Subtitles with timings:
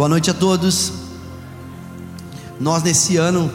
[0.00, 0.92] Boa noite a todos.
[2.58, 3.52] Nós nesse ano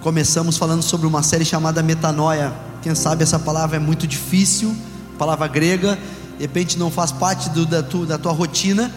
[0.00, 2.52] começamos falando sobre uma série chamada Metanoia.
[2.80, 4.76] Quem sabe essa palavra é muito difícil,
[5.18, 5.98] palavra grega,
[6.36, 8.90] de repente não faz parte do, da, tu, da tua rotina.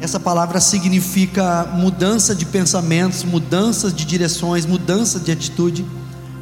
[0.00, 5.84] Essa palavra significa mudança de pensamentos, mudança de direções, mudança de atitude.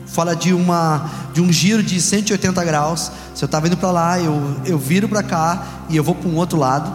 [0.06, 3.10] Fala de, uma, de um giro de 180 graus.
[3.34, 6.28] Se eu estava indo para lá, eu, eu viro para cá e eu vou para
[6.28, 6.90] um outro lado.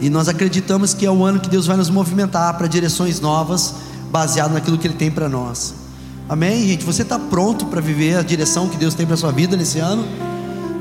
[0.00, 3.74] E nós acreditamos que é o ano que Deus vai nos movimentar para direções novas,
[4.10, 5.74] baseado naquilo que Ele tem para nós.
[6.28, 6.84] Amém, gente?
[6.84, 10.04] Você está pronto para viver a direção que Deus tem para sua vida nesse ano?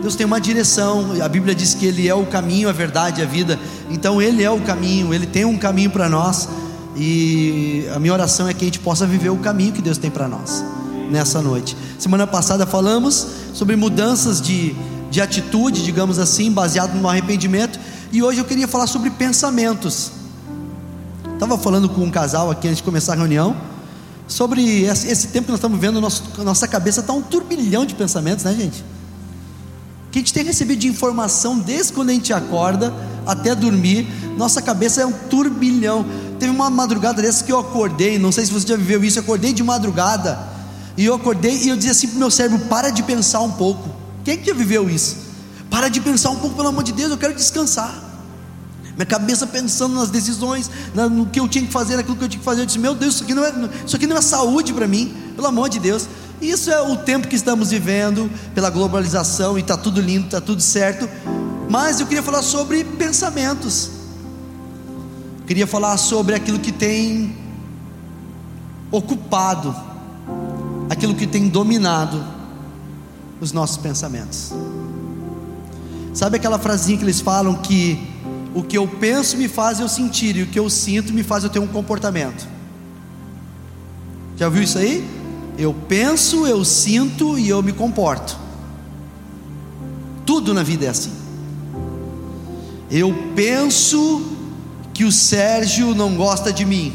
[0.01, 3.25] Deus tem uma direção, a Bíblia diz que Ele é o caminho, a verdade a
[3.25, 3.59] vida.
[3.89, 6.47] Então Ele é o caminho, Ele tem um caminho para nós.
[6.95, 10.09] E a minha oração é que a gente possa viver o caminho que Deus tem
[10.09, 10.63] para nós
[11.09, 11.75] nessa noite.
[11.97, 14.75] Semana passada falamos sobre mudanças de,
[15.09, 17.79] de atitude, digamos assim, baseado no arrependimento.
[18.11, 20.11] E hoje eu queria falar sobre pensamentos.
[21.33, 23.55] Estava falando com um casal aqui antes de começar a reunião
[24.27, 28.43] sobre esse tempo que nós estamos vendo, nosso, nossa cabeça está um turbilhão de pensamentos,
[28.43, 28.83] né, gente?
[30.17, 32.91] Que a gente tem recebido de informação desde quando a gente acorda
[33.23, 36.03] até dormir, nossa cabeça é um turbilhão.
[36.39, 39.21] Teve uma madrugada dessa que eu acordei, não sei se você já viveu isso, eu
[39.21, 40.39] acordei de madrugada,
[40.97, 43.51] e eu acordei e eu dizia assim para o meu cérebro: para de pensar um
[43.51, 43.87] pouco.
[44.23, 45.17] Quem que já viveu isso?
[45.69, 47.93] Para de pensar um pouco, pelo amor de Deus, eu quero descansar.
[48.95, 52.39] Minha cabeça pensando nas decisões, no que eu tinha que fazer, naquilo que eu tinha
[52.39, 52.61] que fazer.
[52.61, 53.53] Eu disse: Meu Deus, isso aqui não é,
[53.85, 56.07] isso aqui não é saúde para mim, pelo amor de Deus.
[56.41, 60.61] Isso é o tempo que estamos vivendo, pela globalização, e está tudo lindo, está tudo
[60.61, 61.09] certo.
[61.69, 63.91] Mas eu queria falar sobre pensamentos.
[65.47, 67.35] Queria falar sobre aquilo que tem
[68.91, 69.75] ocupado,
[70.89, 72.23] aquilo que tem dominado
[73.39, 74.51] os nossos pensamentos.
[76.13, 77.99] Sabe aquela frasinha que eles falam que
[78.53, 81.43] o que eu penso me faz eu sentir e o que eu sinto me faz
[81.43, 82.47] eu ter um comportamento?
[84.35, 85.16] Já viu isso aí?
[85.57, 88.37] Eu penso, eu sinto e eu me comporto.
[90.25, 91.13] Tudo na vida é assim.
[92.91, 94.21] Eu penso
[94.93, 96.93] que o Sérgio não gosta de mim.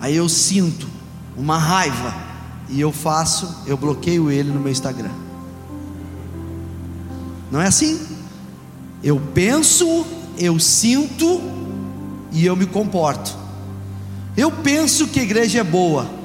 [0.00, 0.86] Aí eu sinto
[1.36, 2.14] uma raiva
[2.68, 5.10] e eu faço, eu bloqueio ele no meu Instagram.
[7.50, 8.00] Não é assim?
[9.02, 10.04] Eu penso,
[10.38, 11.40] eu sinto
[12.32, 13.36] e eu me comporto.
[14.36, 16.15] Eu penso que a igreja é boa.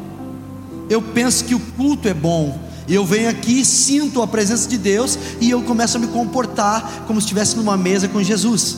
[0.91, 2.59] Eu penso que o culto é bom.
[2.85, 7.21] Eu venho aqui, sinto a presença de Deus e eu começo a me comportar como
[7.21, 8.75] se estivesse numa mesa com Jesus.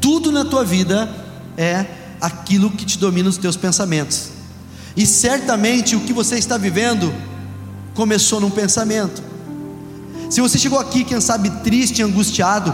[0.00, 1.12] Tudo na tua vida
[1.56, 1.84] é
[2.20, 4.28] aquilo que te domina os teus pensamentos.
[4.96, 7.12] E certamente o que você está vivendo
[7.92, 9.20] começou num pensamento.
[10.30, 12.72] Se você chegou aqui, quem sabe, triste, angustiado,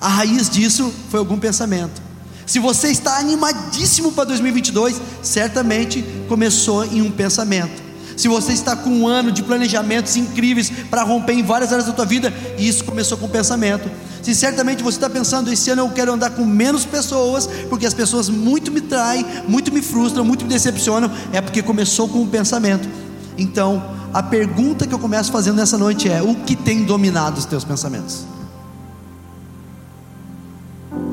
[0.00, 2.00] a raiz disso foi algum pensamento.
[2.46, 7.82] Se você está animadíssimo para 2022, certamente começou em um pensamento.
[8.16, 11.92] Se você está com um ano de planejamentos incríveis para romper em várias áreas da
[11.92, 13.90] tua vida, isso começou com um pensamento.
[14.22, 17.94] Se certamente você está pensando, esse ano eu quero andar com menos pessoas, porque as
[17.94, 22.26] pessoas muito me traem, muito me frustram, muito me decepcionam, é porque começou com um
[22.26, 22.88] pensamento.
[23.36, 27.44] Então, a pergunta que eu começo fazendo nessa noite é: o que tem dominado os
[27.44, 28.24] teus pensamentos?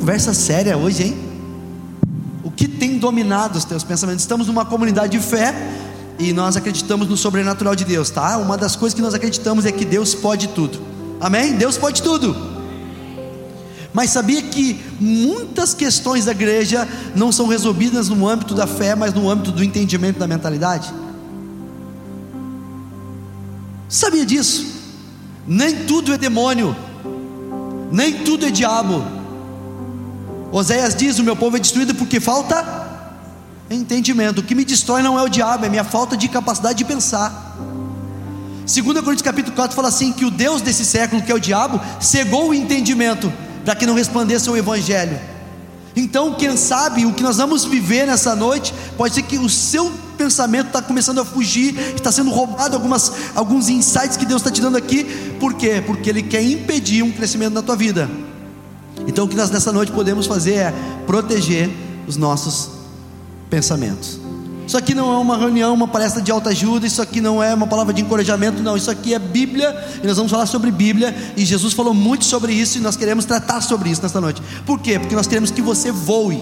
[0.01, 1.17] Conversa séria hoje, hein?
[2.43, 4.23] O que tem dominado os teus pensamentos?
[4.23, 5.53] Estamos numa comunidade de fé
[6.17, 8.35] e nós acreditamos no sobrenatural de Deus, tá?
[8.37, 10.79] Uma das coisas que nós acreditamos é que Deus pode tudo.
[11.19, 11.53] Amém?
[11.53, 12.35] Deus pode tudo.
[13.93, 19.13] Mas sabia que muitas questões da igreja não são resolvidas no âmbito da fé, mas
[19.13, 20.91] no âmbito do entendimento da mentalidade?
[23.87, 24.65] Sabia disso?
[25.45, 26.75] Nem tudo é demônio,
[27.91, 29.20] nem tudo é diabo.
[30.51, 32.89] Oséias diz: O meu povo é destruído porque falta
[33.69, 34.39] entendimento.
[34.39, 37.57] O que me destrói não é o diabo, é minha falta de capacidade de pensar.
[38.65, 41.79] 2 Coríntios capítulo 4 fala assim: que o Deus desse século, que é o diabo,
[41.99, 43.31] cegou o entendimento
[43.63, 45.19] para que não resplandeça o Evangelho.
[45.95, 49.91] Então, quem sabe o que nós vamos viver nessa noite, pode ser que o seu
[50.17, 54.61] pensamento está começando a fugir, está sendo roubado algumas, alguns insights que Deus está te
[54.61, 55.03] dando aqui,
[55.39, 55.83] por quê?
[55.85, 58.09] Porque Ele quer impedir um crescimento na tua vida.
[59.07, 60.73] Então, o que nós nessa noite podemos fazer é
[61.05, 61.69] proteger
[62.07, 62.69] os nossos
[63.49, 64.19] pensamentos.
[64.71, 67.53] Isso aqui não é uma reunião, uma palestra de alta ajuda, isso aqui não é
[67.53, 68.77] uma palavra de encorajamento, não.
[68.77, 71.13] Isso aqui é Bíblia e nós vamos falar sobre Bíblia.
[71.35, 74.41] E Jesus falou muito sobre isso e nós queremos tratar sobre isso nesta noite.
[74.65, 74.97] Por quê?
[74.97, 76.41] Porque nós queremos que você voe,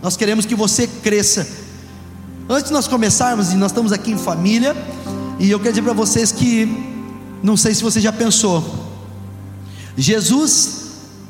[0.00, 1.48] nós queremos que você cresça.
[2.48, 4.76] Antes de nós começarmos, e nós estamos aqui em família,
[5.40, 6.64] e eu quero dizer para vocês que,
[7.42, 8.62] não sei se você já pensou,
[9.96, 10.77] Jesus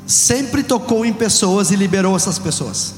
[0.09, 2.95] sempre tocou em pessoas e liberou essas pessoas.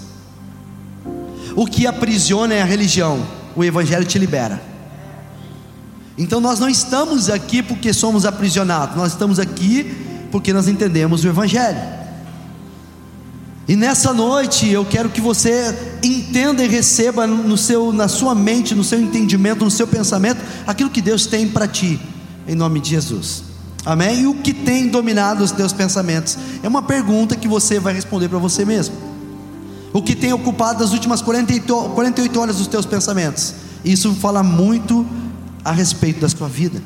[1.58, 4.62] O que aprisiona é a religião, o Evangelho te libera.
[6.18, 9.94] Então nós não estamos aqui porque somos aprisionados, nós estamos aqui
[10.31, 11.81] porque nós entendemos o Evangelho.
[13.68, 18.74] E nessa noite eu quero que você entenda e receba no seu, na sua mente,
[18.74, 22.00] no seu entendimento, no seu pensamento, aquilo que Deus tem para ti,
[22.48, 23.50] em nome de Jesus.
[23.86, 24.22] Amém?
[24.22, 26.38] E o que tem dominado os teus pensamentos?
[26.62, 28.95] É uma pergunta que você vai responder para você mesmo.
[29.94, 33.56] O que tem ocupado as últimas 48, 48 horas dos teus pensamentos?
[33.83, 35.06] Isso fala muito
[35.66, 36.81] a respeito da sua vida.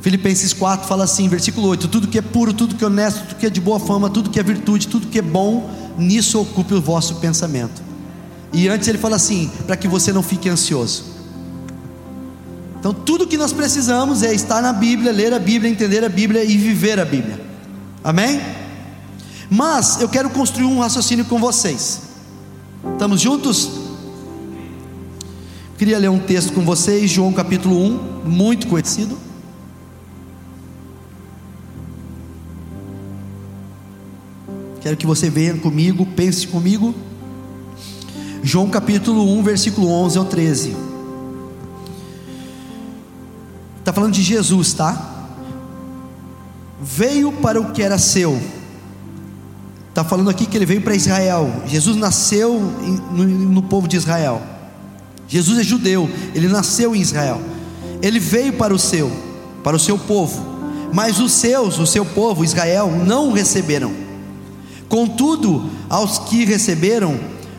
[0.00, 3.38] Filipenses 4 fala assim, versículo 8: Tudo que é puro, tudo que é honesto, tudo
[3.38, 5.68] que é de boa fama, tudo que é virtude, tudo que é bom,
[5.98, 7.82] nisso ocupe o vosso pensamento.
[8.52, 11.09] E antes ele fala assim: para que você não fique ansioso.
[12.80, 16.42] Então, tudo que nós precisamos é estar na Bíblia, ler a Bíblia, entender a Bíblia
[16.42, 17.38] e viver a Bíblia.
[18.02, 18.40] Amém?
[19.50, 22.00] Mas eu quero construir um raciocínio com vocês.
[22.94, 23.68] Estamos juntos?
[25.76, 27.76] Queria ler um texto com vocês, João capítulo
[28.24, 29.18] 1, muito conhecido.
[34.80, 36.94] Quero que você venha comigo, pense comigo.
[38.42, 40.89] João capítulo 1, versículo 11 ao 13.
[43.90, 45.26] Está falando de Jesus, tá?
[46.80, 48.40] Veio para o que era seu.
[49.88, 51.50] Está falando aqui que ele veio para Israel.
[51.66, 52.60] Jesus nasceu
[53.10, 54.40] no, povo de Israel.
[55.26, 57.40] Jesus é judeu, ele nasceu em Israel.
[58.00, 59.10] Ele veio para o seu,
[59.64, 60.40] para o seu povo.
[60.92, 63.92] Mas os seus, o seu povo, Israel, não o receberam.
[64.88, 67.18] Contudo, aos que receberam,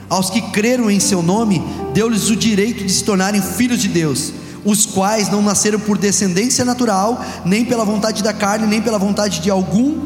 [0.09, 1.61] aos que creram em seu nome,
[1.93, 6.63] deu-lhes o direito de se tornarem filhos de Deus os quais não nasceram por descendência
[6.63, 9.99] natural, nem pela vontade da carne, nem pela vontade de algum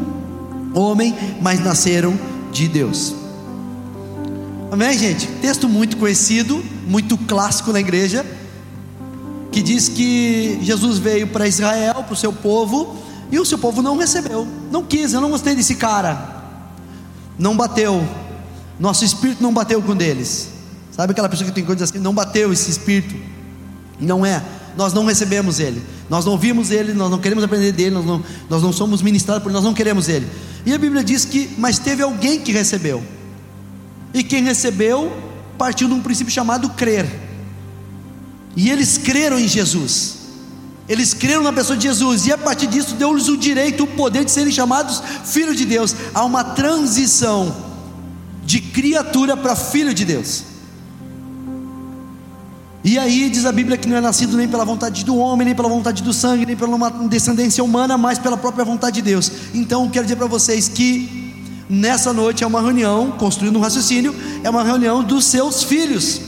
[0.73, 2.17] homem, mas nasceram
[2.51, 3.13] de Deus.
[4.71, 5.27] Amém, gente?
[5.41, 8.25] Texto muito conhecido, muito clássico na igreja,
[9.51, 12.97] que diz que Jesus veio para Israel, para o seu povo,
[13.31, 16.43] e o seu povo não recebeu, não quis, eu não gostei desse cara,
[17.37, 18.05] não bateu,
[18.79, 20.49] nosso espírito não bateu com deles.
[20.91, 23.15] Sabe aquela pessoa que tem coisas assim, não bateu esse espírito
[23.99, 24.43] não é.
[24.77, 25.81] Nós não recebemos Ele.
[26.09, 29.41] Nós não ouvimos Ele, nós não queremos aprender dele, nós não, nós não somos ministrados
[29.41, 30.27] por Ele, nós não queremos Ele.
[30.65, 33.03] E a Bíblia diz que, mas teve alguém que recebeu.
[34.13, 35.11] E quem recebeu
[35.57, 37.05] partiu de um princípio chamado crer.
[38.55, 40.15] E eles creram em Jesus.
[40.87, 42.25] Eles creram na pessoa de Jesus.
[42.25, 45.95] E a partir disso deu-lhes o direito, o poder de serem chamados filhos de Deus.
[46.13, 47.55] Há uma transição
[48.45, 50.43] de criatura para filho de Deus.
[52.85, 55.55] E aí diz a Bíblia que não é nascido nem pela vontade do homem, nem
[55.55, 59.31] pela vontade do sangue, nem pela descendência humana, mas pela própria vontade de Deus.
[59.55, 61.33] Então, quero dizer para vocês que
[61.67, 66.21] nessa noite é uma reunião, construindo um raciocínio, é uma reunião dos seus filhos.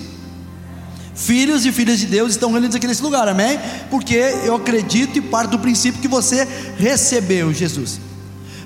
[1.13, 3.60] Filhos e filhas de Deus estão reunidos aqui nesse lugar, amém?
[3.92, 8.00] Porque eu acredito e parto do princípio que você recebeu Jesus.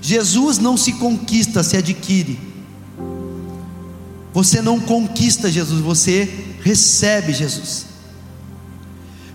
[0.02, 2.40] Jesus não se conquista, se adquire.
[4.32, 7.91] Você não conquista Jesus, você recebe Jesus.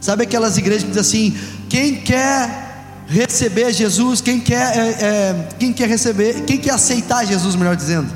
[0.06, 1.36] Sabe aquelas igrejas que dizem assim:
[1.68, 7.56] quem quer receber Jesus, quem quer, é, é, quem quer receber, quem quer aceitar Jesus,
[7.56, 8.08] melhor dizendo.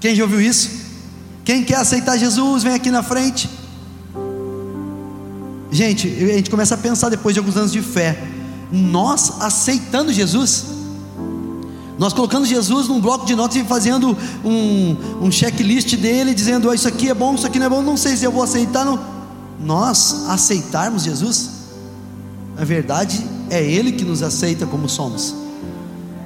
[0.00, 0.70] Quem já ouviu isso?
[1.44, 3.46] Quem quer aceitar Jesus, vem aqui na frente.
[5.70, 8.18] Gente, a gente começa a pensar depois de alguns anos de fé,
[8.72, 10.64] nós aceitando Jesus.
[11.98, 16.72] Nós colocando Jesus num bloco de notas e fazendo um, um checklist dele, dizendo: oh,
[16.72, 18.82] Isso aqui é bom, isso aqui não é bom, não sei se eu vou aceitar.
[18.86, 19.13] Não.
[19.60, 21.50] Nós aceitarmos Jesus,
[22.56, 25.43] na verdade, é Ele que nos aceita como somos.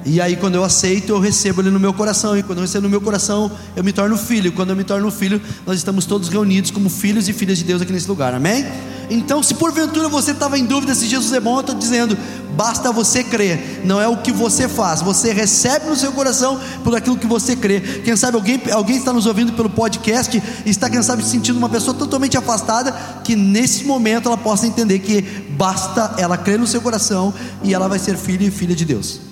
[0.05, 2.37] E aí, quando eu aceito, eu recebo Ele no meu coração.
[2.37, 4.51] E quando eu recebo no meu coração, eu me torno filho.
[4.51, 7.81] Quando eu me torno filho, nós estamos todos reunidos como filhos e filhas de Deus
[7.81, 8.33] aqui nesse lugar.
[8.33, 8.65] Amém?
[9.09, 12.15] Então, se porventura você estava em dúvida se Jesus é bom, eu estou dizendo:
[12.55, 16.95] basta você crer, não é o que você faz, você recebe no seu coração por
[16.95, 17.79] aquilo que você crê.
[17.79, 21.57] Quem sabe alguém, alguém está nos ouvindo pelo podcast e está, quem sabe, se sentindo
[21.57, 22.91] uma pessoa totalmente afastada,
[23.23, 25.21] que nesse momento ela possa entender que
[25.57, 29.28] basta ela crer no seu coração e ela vai ser filho e filha de Deus.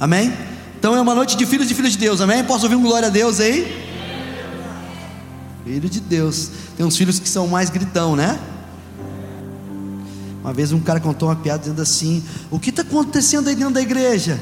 [0.00, 0.32] Amém?
[0.78, 2.42] Então é uma noite de filhos e filhas de Deus, amém?
[2.42, 3.70] Posso ouvir um glória a Deus aí?
[5.62, 6.50] Filho de Deus.
[6.74, 8.40] Tem uns filhos que são mais gritão, né?
[10.42, 13.74] Uma vez um cara contou uma piada dizendo assim: O que está acontecendo aí dentro
[13.74, 14.40] da igreja?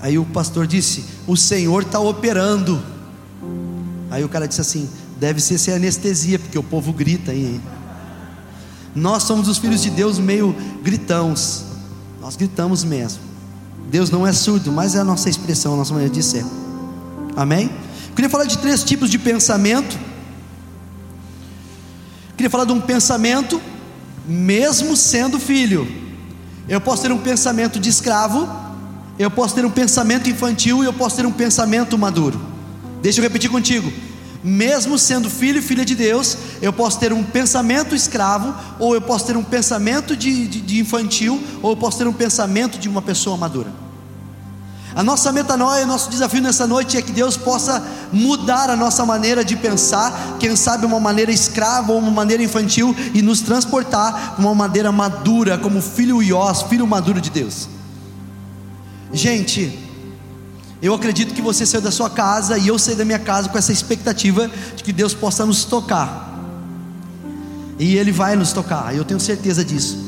[0.00, 2.82] Aí o pastor disse: O Senhor está operando.
[4.10, 4.86] Aí o cara disse assim:
[5.18, 7.54] Deve ser sem anestesia, porque o povo grita aí.
[7.54, 7.62] Hein?
[8.94, 11.64] Nós somos os filhos de Deus meio gritãos.
[12.20, 13.29] Nós gritamos mesmo.
[13.90, 16.46] Deus não é surdo, mas é a nossa expressão, a nossa maneira de ser.
[17.36, 17.68] Amém?
[18.08, 19.98] Eu queria falar de três tipos de pensamento.
[22.30, 23.60] Eu queria falar de um pensamento,
[24.24, 25.88] mesmo sendo filho.
[26.68, 28.48] Eu posso ter um pensamento de escravo,
[29.18, 32.40] eu posso ter um pensamento infantil e eu posso ter um pensamento maduro.
[33.02, 33.92] Deixa eu repetir contigo
[34.42, 39.00] mesmo sendo filho e filha de Deus, eu posso ter um pensamento escravo, ou eu
[39.00, 42.88] posso ter um pensamento de, de, de, infantil, ou eu posso ter um pensamento de
[42.88, 43.70] uma pessoa madura.
[44.94, 47.82] A nossa metanoia, nosso desafio nessa noite é que Deus possa
[48.12, 52.94] mudar a nossa maneira de pensar, quem sabe uma maneira escrava ou uma maneira infantil,
[53.14, 57.68] e nos transportar para uma maneira madura, como filho Iós, filho maduro de Deus.
[59.12, 59.78] Gente,
[60.82, 63.58] eu acredito que você saiu da sua casa e eu saí da minha casa com
[63.58, 66.28] essa expectativa de que Deus possa nos tocar.
[67.78, 69.98] E Ele vai nos tocar, eu tenho certeza disso.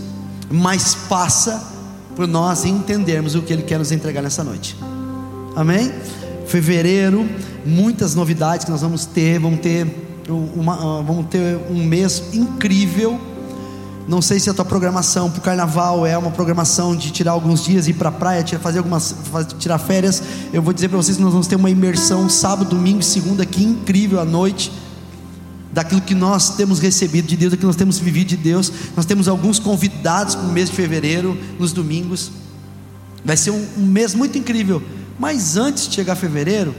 [0.50, 1.71] Mas passa
[2.14, 4.76] por nós entendermos o que Ele quer nos entregar nessa noite.
[5.56, 5.92] Amém?
[6.46, 7.28] Fevereiro,
[7.64, 9.38] muitas novidades que nós vamos ter.
[9.38, 9.86] Vamos ter,
[10.28, 13.20] uma, vamos ter um mês incrível
[14.06, 17.64] não sei se a tua programação para o carnaval é uma programação de tirar alguns
[17.64, 19.14] dias, ir para a praia, fazer algumas,
[19.58, 20.22] tirar férias.
[20.52, 23.44] Eu vou dizer para vocês que nós vamos ter uma imersão sábado, domingo e segunda
[23.44, 24.72] aqui incrível à noite.
[25.72, 28.70] Daquilo que nós temos recebido de Deus, daquilo que nós temos vivido de Deus.
[28.96, 32.30] Nós temos alguns convidados para o mês de fevereiro, nos domingos.
[33.24, 34.82] Vai ser um, um mês muito incrível.
[35.18, 36.74] Mas antes de chegar fevereiro,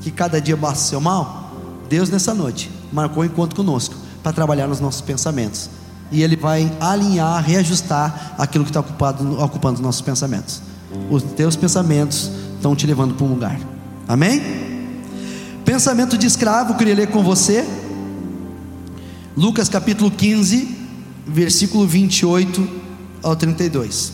[0.00, 1.52] que cada dia basta seu mal,
[1.88, 5.70] Deus nessa noite marcou um encontro conosco para trabalhar nos nossos pensamentos
[6.10, 10.62] e Ele vai alinhar, reajustar aquilo que está ocupando os nossos pensamentos.
[11.10, 13.60] Os teus pensamentos estão te levando para um lugar.
[14.06, 14.42] Amém?
[15.64, 17.66] Pensamento de escravo, queria ler com você.
[19.38, 20.76] Lucas capítulo 15,
[21.24, 22.68] versículo 28
[23.22, 24.12] ao 32.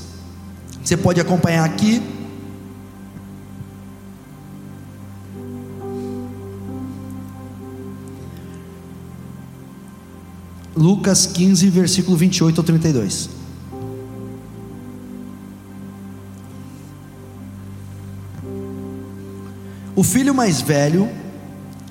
[0.84, 2.02] Você pode acompanhar aqui.
[10.76, 13.30] Lucas 15, versículo 28 ao 32.
[19.96, 21.08] O filho mais velho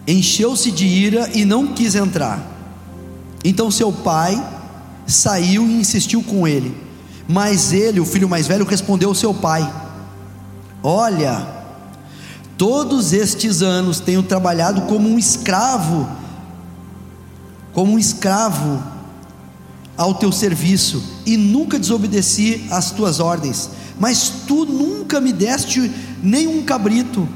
[0.08, 2.53] encheu-se de ira e não quis entrar.
[3.44, 4.42] Então seu pai
[5.06, 6.76] saiu e insistiu com ele.
[7.28, 9.72] Mas ele, o filho mais velho, respondeu ao seu pai:
[10.82, 11.48] Olha,
[12.58, 16.08] todos estes anos tenho trabalhado como um escravo
[17.74, 18.82] como um escravo
[19.98, 23.70] ao teu serviço e nunca desobedeci às tuas ordens,
[24.00, 27.28] mas tu nunca me deste nenhum cabrito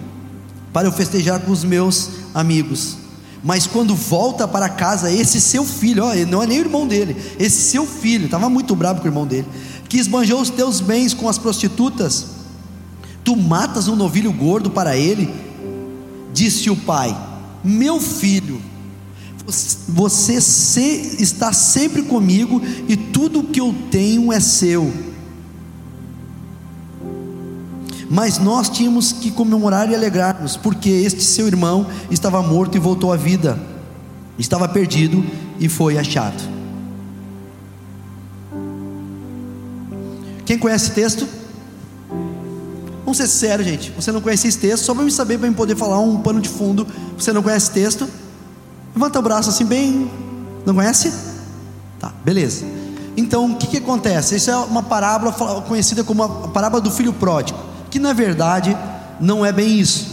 [0.72, 2.98] para eu festejar com os meus amigos.
[3.44, 7.16] Mas quando volta para casa, esse seu filho, ó, não é nem o irmão dele,
[7.40, 9.48] esse seu filho, estava muito bravo com o irmão dele,
[9.88, 12.26] que esbanjou os teus bens com as prostitutas,
[13.24, 15.34] tu matas um novilho gordo para ele?
[16.34, 17.16] Disse o pai:
[17.64, 18.62] Meu filho,
[19.88, 20.34] você
[21.20, 24.92] está sempre comigo e tudo que eu tenho é seu.
[28.10, 33.12] Mas nós tínhamos que comemorar e alegrar-nos, porque este seu irmão estava morto e voltou
[33.12, 33.60] à vida,
[34.38, 35.24] estava perdido
[35.60, 36.42] e foi achado.
[40.46, 41.28] Quem conhece esse texto?
[43.04, 43.92] Vamos ser sérios, gente.
[43.92, 46.40] Você não conhece esse texto, só para me saber, para me poder falar um pano
[46.40, 46.88] de fundo.
[47.18, 48.08] Você não conhece esse texto?
[48.94, 50.10] Levanta o braço assim, bem.
[50.66, 51.14] Não conhece?
[52.00, 52.66] Tá, beleza.
[53.16, 54.36] Então, o que, que acontece?
[54.36, 57.60] Isso é uma parábola conhecida como a parábola do filho pródigo,
[57.98, 58.78] que na verdade
[59.20, 60.06] não é bem isso.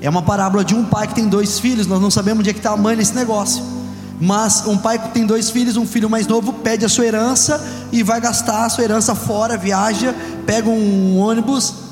[0.00, 2.52] É uma parábola de um pai que tem dois filhos, nós não sabemos onde é
[2.52, 3.62] que está a mãe nesse negócio.
[4.20, 7.64] Mas um pai que tem dois filhos, um filho mais novo pede a sua herança
[7.92, 10.12] e vai gastar a sua herança fora, viaja,
[10.44, 11.84] pega um ônibus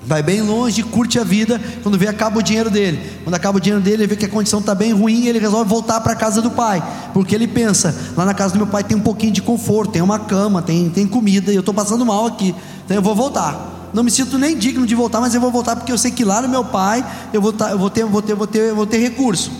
[0.00, 1.60] vai bem longe, curte a vida.
[1.82, 2.98] Quando vê, acaba o dinheiro dele.
[3.24, 5.26] Quando acaba o dinheiro dele, ele vê que a condição está bem ruim.
[5.26, 6.82] Ele resolve voltar para a casa do pai,
[7.12, 10.00] porque ele pensa: lá na casa do meu pai tem um pouquinho de conforto, tem
[10.00, 12.54] uma cama, tem, tem comida, e eu estou passando mal aqui,
[12.86, 13.77] então eu vou voltar.
[13.92, 16.24] Não me sinto nem digno de voltar, mas eu vou voltar porque eu sei que
[16.24, 18.86] lá no meu pai eu vou, tá, eu vou ter, vou ter, vou ter, vou
[18.86, 19.50] ter recurso.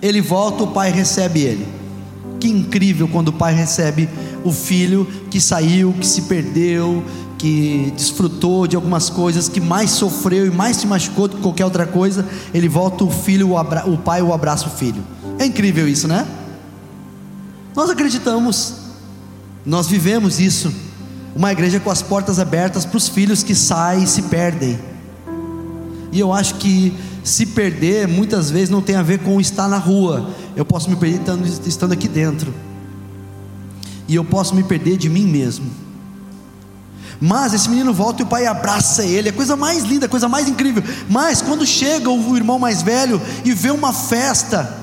[0.00, 1.66] Ele volta, o pai recebe ele.
[2.40, 4.08] Que incrível quando o pai recebe
[4.44, 7.04] o filho que saiu, que se perdeu,
[7.38, 11.64] que desfrutou de algumas coisas, que mais sofreu e mais se machucou do que qualquer
[11.64, 15.02] outra coisa, ele volta o filho, o, abra, o pai o abraça o filho.
[15.38, 16.26] É incrível isso, né?
[17.74, 18.74] Nós acreditamos,
[19.64, 20.72] nós vivemos isso.
[21.34, 24.78] Uma igreja com as portas abertas para os filhos que saem e se perdem.
[26.12, 29.78] E eu acho que se perder muitas vezes não tem a ver com estar na
[29.78, 30.30] rua.
[30.54, 31.20] Eu posso me perder
[31.66, 32.52] estando, aqui dentro.
[34.06, 35.70] E eu posso me perder de mim mesmo.
[37.18, 40.48] Mas esse menino volta e o pai abraça ele, é coisa mais linda, coisa mais
[40.48, 40.82] incrível.
[41.08, 44.76] Mas quando chega o irmão mais velho e vê uma festa,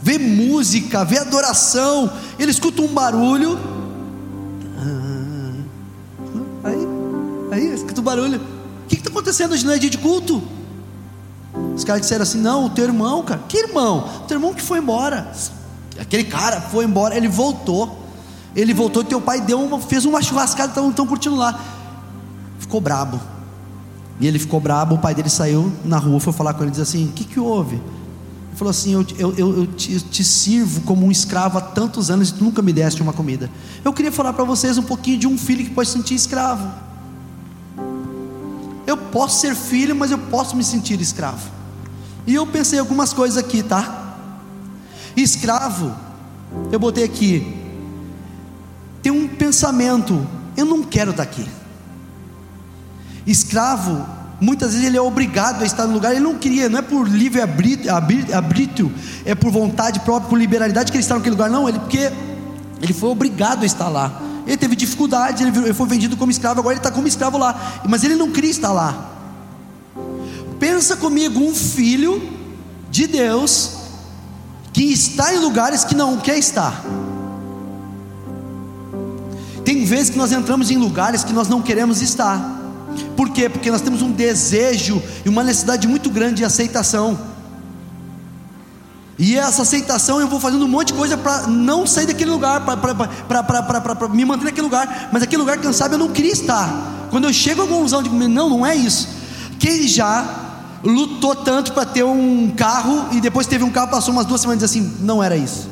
[0.00, 3.75] vê música, vê adoração, ele escuta um barulho.
[7.56, 8.40] Aí, escuta o barulho.
[8.84, 9.64] O que está acontecendo hoje?
[9.64, 10.42] Não é dia de culto?
[11.74, 14.08] Os caras disseram assim: não, o teu irmão, cara, que irmão?
[14.22, 15.32] O teu irmão que foi embora.
[15.98, 18.04] Aquele cara foi embora, ele voltou.
[18.54, 21.60] Ele voltou e teu pai deu uma, fez uma churrascada, estão, estão curtindo lá.
[22.58, 23.20] Ficou brabo.
[24.18, 26.80] E ele ficou brabo, o pai dele saiu na rua, foi falar com ele, diz
[26.80, 27.76] assim: O que, que houve?
[27.76, 32.10] Ele falou assim: Eu, eu, eu, te, eu te, sirvo como um escravo há tantos
[32.10, 33.50] anos e tu nunca me deste uma comida.
[33.84, 36.66] Eu queria falar para vocês um pouquinho de um filho que pode se sentir escravo.
[38.86, 41.50] Eu posso ser filho, mas eu posso me sentir escravo.
[42.26, 44.16] E eu pensei algumas coisas aqui, tá?
[45.16, 45.94] Escravo,
[46.70, 47.56] eu botei aqui,
[49.02, 50.26] tem um pensamento:
[50.56, 51.46] eu não quero estar aqui.
[53.26, 54.06] Escravo,
[54.40, 57.08] muitas vezes ele é obrigado a estar no lugar, ele não queria, não é por
[57.08, 58.92] livre arbítrio,
[59.24, 62.12] é por vontade própria, por liberalidade que ele está naquele lugar, não, ele porque
[62.82, 64.22] ele foi obrigado a estar lá.
[64.46, 68.04] Ele teve dificuldade, ele foi vendido como escravo, agora ele está como escravo lá, mas
[68.04, 69.12] ele não queria estar lá.
[70.60, 72.22] Pensa comigo, um filho
[72.90, 73.72] de Deus
[74.72, 76.84] que está em lugares que não quer estar.
[79.64, 82.56] Tem vezes que nós entramos em lugares que nós não queremos estar.
[83.16, 83.48] Por quê?
[83.48, 87.18] Porque nós temos um desejo e uma necessidade muito grande de aceitação.
[89.18, 92.60] E essa aceitação eu vou fazendo um monte de coisa para não sair daquele lugar,
[92.64, 95.08] para me manter naquele lugar.
[95.10, 97.08] Mas aquele lugar, quem sabe, eu não queria estar.
[97.10, 99.08] Quando eu chego a conclusão de não, não é isso.
[99.58, 100.44] Quem já
[100.84, 104.62] lutou tanto para ter um carro e depois teve um carro, passou umas duas semanas
[104.62, 105.68] e disse assim: não era isso.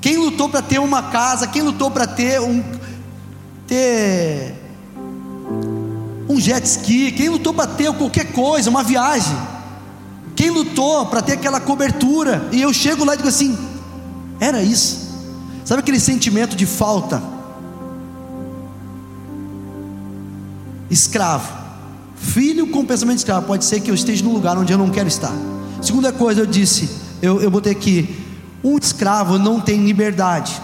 [0.00, 2.64] Quem lutou para ter uma casa, quem lutou para ter um
[3.66, 4.54] ter
[6.28, 9.36] um jet ski, quem lutou para ter qualquer coisa, uma viagem,
[10.38, 13.58] quem lutou para ter aquela cobertura, e eu chego lá e digo assim:
[14.38, 15.08] era isso.
[15.64, 17.20] Sabe aquele sentimento de falta?
[20.88, 21.52] Escravo,
[22.14, 24.90] filho com pensamento de escravo, pode ser que eu esteja num lugar onde eu não
[24.90, 25.34] quero estar.
[25.82, 26.88] Segunda coisa, eu disse,
[27.20, 28.24] eu, eu botei aqui,
[28.62, 30.62] um escravo não tem liberdade.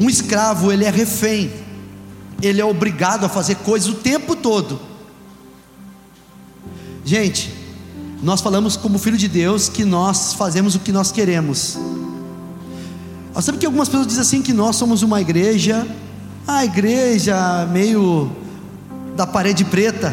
[0.00, 1.52] Um escravo, ele é refém.
[2.42, 4.95] Ele é obrigado a fazer coisas o tempo todo.
[7.06, 7.54] Gente,
[8.20, 11.78] nós falamos como filho de Deus que nós fazemos o que nós queremos.
[13.40, 15.86] Sabe que algumas pessoas dizem assim que nós somos uma igreja,
[16.48, 18.30] a igreja meio
[19.14, 20.12] da parede preta.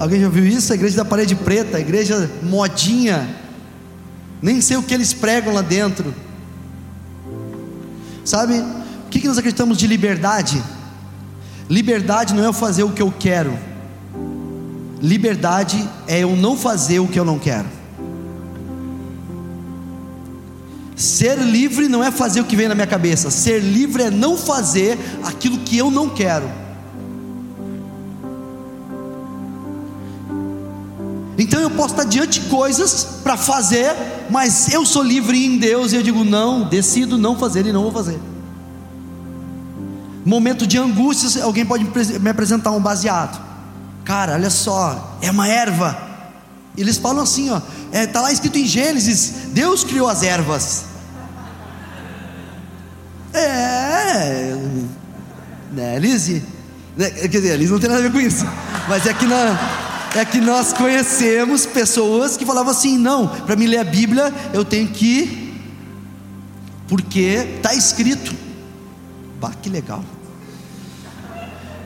[0.00, 0.72] Alguém já viu isso?
[0.72, 3.28] A igreja da parede preta, a igreja modinha
[4.42, 6.12] nem sei o que eles pregam lá dentro.
[8.24, 10.60] Sabe, o que, nós acreditamos de liberdade?
[11.68, 13.56] Liberdade não é eu fazer o que eu quero,
[15.00, 17.66] liberdade é eu não fazer o que eu não quero.
[20.96, 24.36] Ser livre não é fazer o que vem na minha cabeça, ser livre é não
[24.36, 26.50] fazer aquilo que eu não quero.
[31.38, 33.94] Então eu posso estar diante de coisas para fazer,
[34.28, 37.82] mas eu sou livre em Deus e eu digo não, decido não fazer e não
[37.82, 38.18] vou fazer.
[40.24, 41.86] Momento de angústia, alguém pode
[42.18, 43.47] me apresentar um baseado.
[44.08, 45.94] Cara, olha só, é uma erva.
[46.78, 47.60] Eles falam assim, ó,
[47.92, 50.86] é, tá lá escrito em Gênesis, Deus criou as ervas.
[53.34, 54.56] É,
[55.72, 56.42] né, Lizzie?
[56.96, 58.46] Né, quer dizer, Lizzie não tem nada a ver com isso,
[58.88, 59.58] mas é que na
[60.16, 64.64] é que nós conhecemos pessoas que falavam assim: não, para me ler a Bíblia eu
[64.64, 65.54] tenho que,
[66.88, 68.34] porque está escrito.
[69.38, 70.02] Bah, que legal.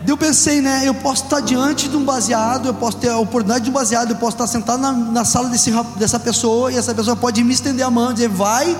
[0.07, 0.83] Eu pensei, né?
[0.85, 4.11] Eu posso estar diante de um baseado, eu posso ter a oportunidade de um baseado,
[4.11, 7.53] eu posso estar sentado na, na sala desse, dessa pessoa e essa pessoa pode me
[7.53, 8.77] estender a mão e dizer, vai,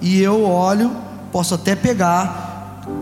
[0.00, 0.90] e eu olho,
[1.32, 2.50] posso até pegar,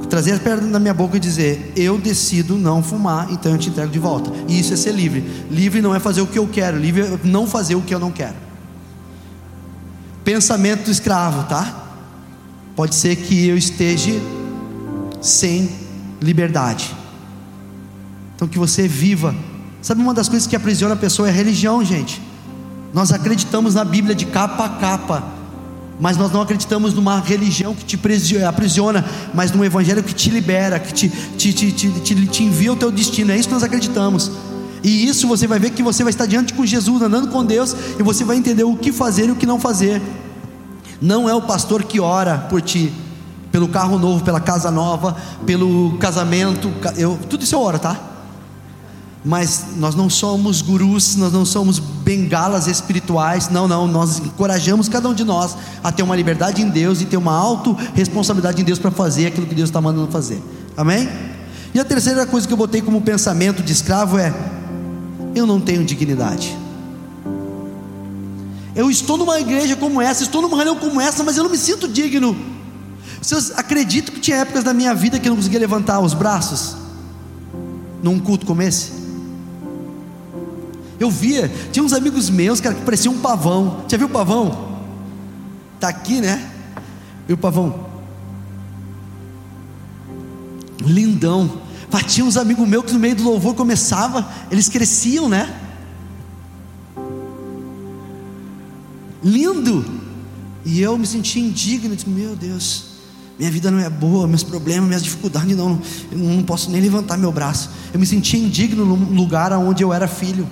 [0.08, 3.68] trazer as pernas na minha boca e dizer: Eu decido não fumar, então eu te
[3.68, 4.32] entrego de volta.
[4.48, 5.20] E isso é ser livre.
[5.50, 7.98] Livre não é fazer o que eu quero, livre é não fazer o que eu
[7.98, 8.34] não quero.
[10.24, 11.84] Pensamento do escravo, tá?
[12.74, 14.12] Pode ser que eu esteja
[15.20, 15.70] sem
[16.20, 16.94] liberdade.
[18.38, 19.34] Então que você viva.
[19.82, 22.22] Sabe uma das coisas que aprisiona a pessoa é a religião, gente.
[22.94, 25.24] Nós acreditamos na Bíblia de capa a capa,
[25.98, 27.98] mas nós não acreditamos numa religião que te
[28.44, 32.76] aprisiona, mas num evangelho que te libera, que te, te, te, te, te envia o
[32.76, 33.32] teu destino.
[33.32, 34.30] É isso que nós acreditamos.
[34.84, 37.74] E isso você vai ver que você vai estar diante com Jesus, andando com Deus,
[37.98, 40.00] e você vai entender o que fazer e o que não fazer.
[41.00, 42.92] Não é o pastor que ora por ti,
[43.50, 48.17] pelo carro novo, pela casa nova, pelo casamento, eu, tudo isso é ora, tá?
[49.28, 55.06] Mas nós não somos gurus, nós não somos bengalas espirituais, não, não, nós encorajamos cada
[55.06, 58.78] um de nós a ter uma liberdade em Deus e ter uma auto-responsabilidade em Deus
[58.78, 60.42] para fazer aquilo que Deus está mandando fazer,
[60.74, 61.06] amém?
[61.74, 64.34] E a terceira coisa que eu botei como pensamento de escravo é:
[65.34, 66.56] eu não tenho dignidade.
[68.74, 71.58] Eu estou numa igreja como essa, estou numa reunião como essa, mas eu não me
[71.58, 72.34] sinto digno.
[73.20, 76.74] Vocês acreditam que tinha épocas da minha vida que eu não conseguia levantar os braços?
[78.02, 78.97] Num culto como esse?
[80.98, 83.84] Eu via, tinha uns amigos meus, cara, que pareciam um pavão.
[83.88, 84.78] Já viu o pavão?
[85.78, 86.50] Tá aqui, né?
[87.28, 87.86] E o pavão?
[90.80, 91.60] Lindão.
[91.90, 95.66] Mas tinha uns amigos meus que no meio do louvor começava, eles cresciam, né?
[99.22, 99.84] lindo.
[100.64, 102.84] E eu me senti indigno, disse, meu Deus,
[103.38, 105.80] minha vida não é boa, meus problemas, minhas dificuldades, não,
[106.10, 107.70] eu não posso nem levantar meu braço.
[107.92, 110.48] Eu me sentia indigno no lugar onde eu era filho.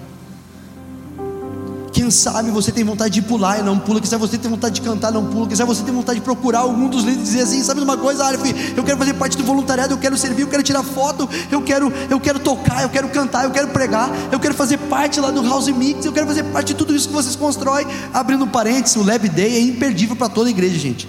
[1.96, 4.74] Quem sabe você tem vontade de pular e não pula, quem sabe você tem vontade
[4.74, 7.30] de cantar e não pula, quem sabe você tem vontade de procurar algum dos líderes
[7.30, 10.14] e dizer assim, sabe uma coisa, Arif, eu quero fazer parte do voluntariado, eu quero
[10.18, 13.68] servir, eu quero tirar foto, eu quero, eu quero tocar, eu quero cantar, eu quero
[13.68, 16.94] pregar, eu quero fazer parte lá do House Mix, eu quero fazer parte de tudo
[16.94, 17.86] isso que vocês constroem.
[18.12, 21.08] Abrindo parênteses, o Lab Day é imperdível para toda a igreja, gente.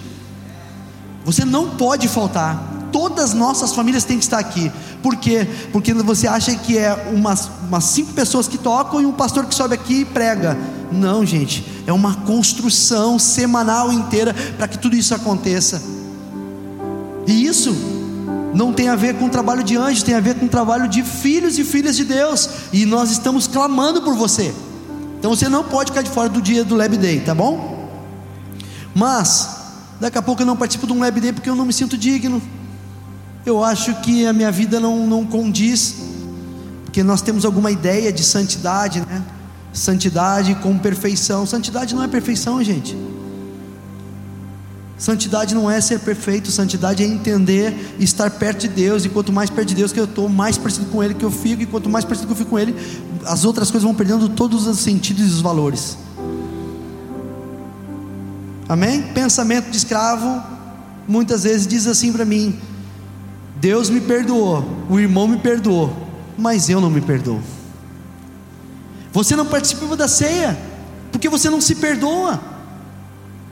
[1.26, 4.72] Você não pode faltar todas nossas famílias têm que estar aqui.
[5.04, 5.48] Por quê?
[5.72, 9.54] Porque você acha que é umas, umas cinco pessoas que tocam e um pastor que
[9.54, 10.58] sobe aqui e prega.
[10.92, 15.80] Não, gente, é uma construção semanal inteira para que tudo isso aconteça.
[17.28, 17.76] E isso
[18.52, 20.88] não tem a ver com o trabalho de anjos, tem a ver com o trabalho
[20.88, 22.50] de filhos e filhas de Deus.
[22.74, 24.52] E nós estamos clamando por você.
[25.20, 27.92] Então você não pode ficar de fora do dia do Lab Day, tá bom?
[28.96, 29.50] Mas,
[30.02, 31.96] daqui a pouco eu não participo de um Lab Day porque eu não me sinto
[31.96, 32.42] digno
[33.48, 35.96] eu acho que a minha vida não, não condiz,
[36.84, 39.24] porque nós temos alguma ideia de santidade, né?
[39.72, 41.46] Santidade com perfeição.
[41.46, 42.98] Santidade não é perfeição, gente.
[44.98, 49.06] Santidade não é ser perfeito, santidade é entender e estar perto de Deus.
[49.06, 51.32] E quanto mais perto de Deus que eu estou, mais parecido com Ele que eu
[51.32, 51.62] fico.
[51.62, 52.76] E quanto mais parecido que eu fico com Ele,
[53.26, 55.98] as outras coisas vão perdendo todos os sentidos e os valores.
[58.68, 59.04] Amém?
[59.14, 60.44] Pensamento de escravo,
[61.08, 62.60] muitas vezes diz assim para mim:
[63.60, 65.92] Deus me perdoou, o irmão me perdoou,
[66.38, 67.42] mas eu não me perdoo.
[69.12, 70.58] Você não participa da ceia,
[71.12, 72.40] porque você não se perdoa.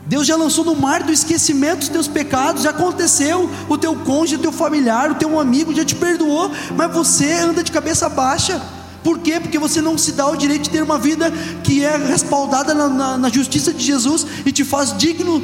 [0.06, 3.50] Deus já lançou no mar do esquecimento os teus pecados, já aconteceu.
[3.68, 7.64] O teu cônjuge, o teu familiar, o teu amigo já te perdoou, mas você anda
[7.64, 8.62] de cabeça baixa.
[9.02, 9.40] Por quê?
[9.40, 11.32] Porque você não se dá o direito de ter uma vida
[11.64, 15.42] que é respaldada na, na, na justiça de Jesus e te faz digno,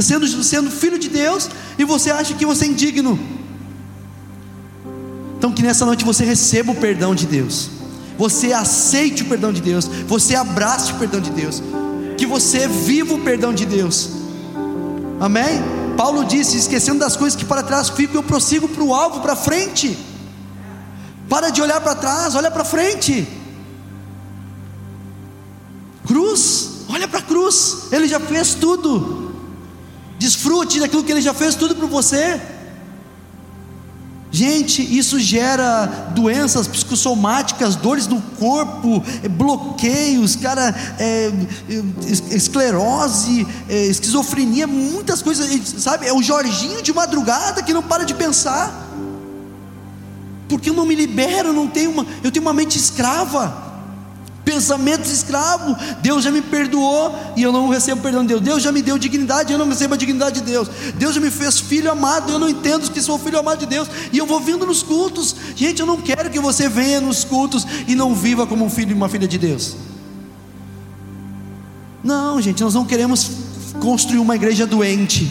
[0.00, 3.18] sendo, sendo filho de Deus, e você acha que você é indigno.
[5.58, 7.68] Que nessa noite você receba o perdão de Deus,
[8.16, 11.60] você aceite o perdão de Deus, você abrace o perdão de Deus,
[12.16, 14.08] que você viva o perdão de Deus,
[15.18, 15.60] amém?
[15.96, 19.34] Paulo disse: esquecendo das coisas que para trás ficam, eu prossigo para o alvo, para
[19.34, 19.98] frente.
[21.28, 23.26] Para de olhar para trás, olha para frente.
[26.06, 29.34] Cruz, olha para a cruz, Ele já fez tudo.
[30.20, 32.40] Desfrute daquilo que Ele já fez tudo para você.
[34.30, 41.32] Gente, isso gera doenças psicossomáticas, dores no corpo, é, bloqueios, cara, é,
[42.30, 46.06] esclerose, é, esquizofrenia, muitas coisas, sabe?
[46.06, 48.86] É o Jorginho de madrugada que não para de pensar,
[50.46, 53.67] porque eu não me libero, não tenho uma, eu tenho uma mente escrava
[54.48, 55.76] pensamentos escravos.
[56.00, 58.40] Deus já me perdoou e eu não recebo perdão de Deus.
[58.40, 60.68] Deus já me deu dignidade e eu não recebo a dignidade de Deus.
[60.94, 63.66] Deus já me fez filho amado e eu não entendo que sou filho amado de
[63.66, 63.86] Deus.
[64.10, 65.36] E eu vou vindo nos cultos.
[65.54, 68.92] Gente, eu não quero que você venha nos cultos e não viva como um filho
[68.92, 69.76] e uma filha de Deus.
[72.02, 73.30] Não, gente, nós não queremos
[73.80, 75.30] construir uma igreja doente.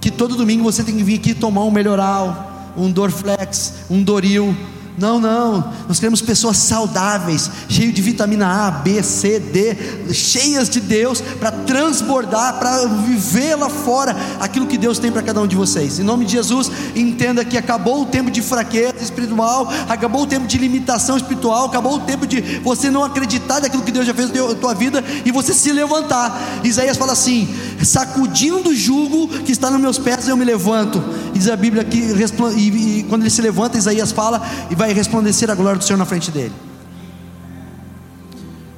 [0.00, 4.56] Que todo domingo você tem que vir aqui tomar um melhoral, um Dorflex, um Doril
[5.00, 5.72] Não, não.
[5.88, 11.50] Nós queremos pessoas saudáveis, cheias de vitamina A, B, C, D, cheias de Deus para
[11.50, 15.98] transbordar, para viver lá fora aquilo que Deus tem para cada um de vocês.
[15.98, 20.46] Em nome de Jesus, entenda que acabou o tempo de fraqueza espiritual, acabou o tempo
[20.46, 24.30] de limitação espiritual, acabou o tempo de você não acreditar naquilo que Deus já fez
[24.30, 26.60] na tua vida e você se levantar.
[26.62, 27.48] Isaías fala assim:
[27.84, 31.02] sacudindo o jugo que está nos meus pés, eu me levanto.
[31.32, 35.50] Diz a Bíblia que e, e quando ele se levanta, Isaías fala e vai resplandecer
[35.50, 36.52] a glória do Senhor na frente dele.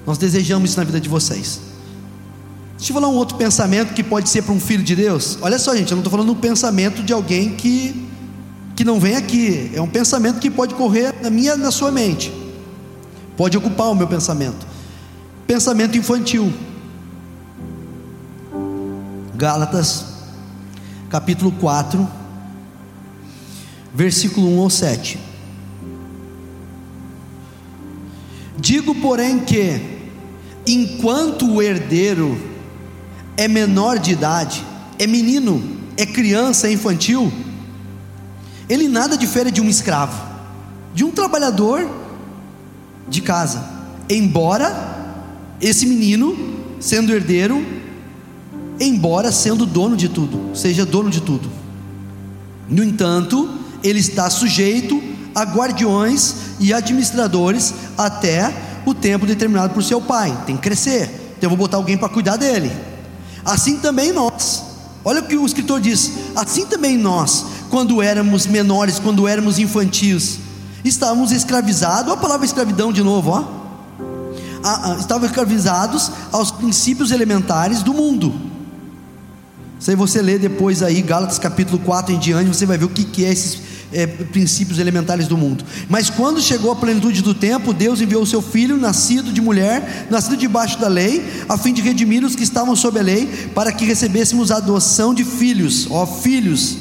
[0.07, 1.61] Nós desejamos isso na vida de vocês.
[2.77, 5.39] Deixa eu falar um outro pensamento que pode ser para um filho de Deus.
[5.41, 8.09] Olha só, gente, eu não estou falando um pensamento de alguém que,
[8.75, 9.71] que não vem aqui.
[9.73, 12.33] É um pensamento que pode correr na minha, na sua mente.
[13.37, 14.67] Pode ocupar o meu pensamento.
[15.47, 16.53] Pensamento infantil.
[19.43, 20.05] Gálatas,
[21.11, 22.09] capítulo 4,
[23.93, 25.19] versículo 1 ao 7.
[28.57, 29.81] Digo, porém, que,
[30.65, 32.41] enquanto o herdeiro
[33.37, 34.65] é menor de idade,
[34.97, 35.61] é menino,
[35.97, 37.33] é criança, é infantil,
[38.69, 40.25] ele nada difere de um escravo,
[40.95, 41.91] de um trabalhador
[43.09, 43.69] de casa,
[44.09, 44.73] embora
[45.61, 47.82] esse menino, sendo herdeiro,
[48.81, 51.51] embora sendo dono de tudo, seja dono de tudo.
[52.69, 53.49] No entanto,
[53.83, 55.03] ele está sujeito
[55.35, 58.53] a guardiões e administradores até
[58.85, 60.37] o tempo determinado por seu pai.
[60.47, 61.35] Tem que crescer.
[61.37, 62.71] Então eu vou botar alguém para cuidar dele.
[63.45, 64.63] Assim também nós.
[65.05, 66.13] Olha o que o escritor diz.
[66.37, 70.39] Assim também nós, quando éramos menores, quando éramos infantis,
[70.85, 72.13] estávamos escravizados.
[72.13, 73.63] A palavra escravidão de novo, ó.
[74.65, 78.52] Ah, ah, estavam escravizados aos princípios elementares do mundo.
[79.83, 83.03] Se você ler depois aí, Gálatas capítulo 4 em diante, você vai ver o que,
[83.03, 83.61] que é esses
[83.93, 85.65] é, princípios elementares do mundo.
[85.89, 90.07] Mas quando chegou a plenitude do tempo, Deus enviou o seu filho, nascido de mulher,
[90.09, 93.73] nascido debaixo da lei, a fim de redimir os que estavam sob a lei, para
[93.73, 96.77] que recebêssemos a adoção de filhos, ó filhos.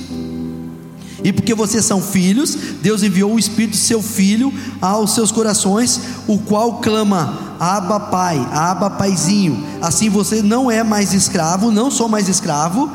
[1.24, 6.00] E porque vocês são filhos, Deus enviou o Espírito de seu Filho aos seus corações,
[6.28, 9.64] o qual clama: Abba Pai, Abba Paizinho.
[9.82, 12.92] Assim você não é mais escravo, não sou mais escravo,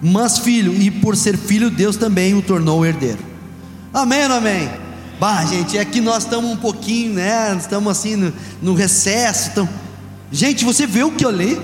[0.00, 3.18] mas filho, e por ser filho, Deus também o tornou herdeiro.
[3.92, 4.70] Amém ou amém?
[5.18, 7.54] Bah, gente, é que nós estamos um pouquinho, né?
[7.58, 8.32] Estamos assim no,
[8.62, 9.50] no recesso.
[9.50, 9.68] Então...
[10.32, 11.60] Gente, você vê o que eu li?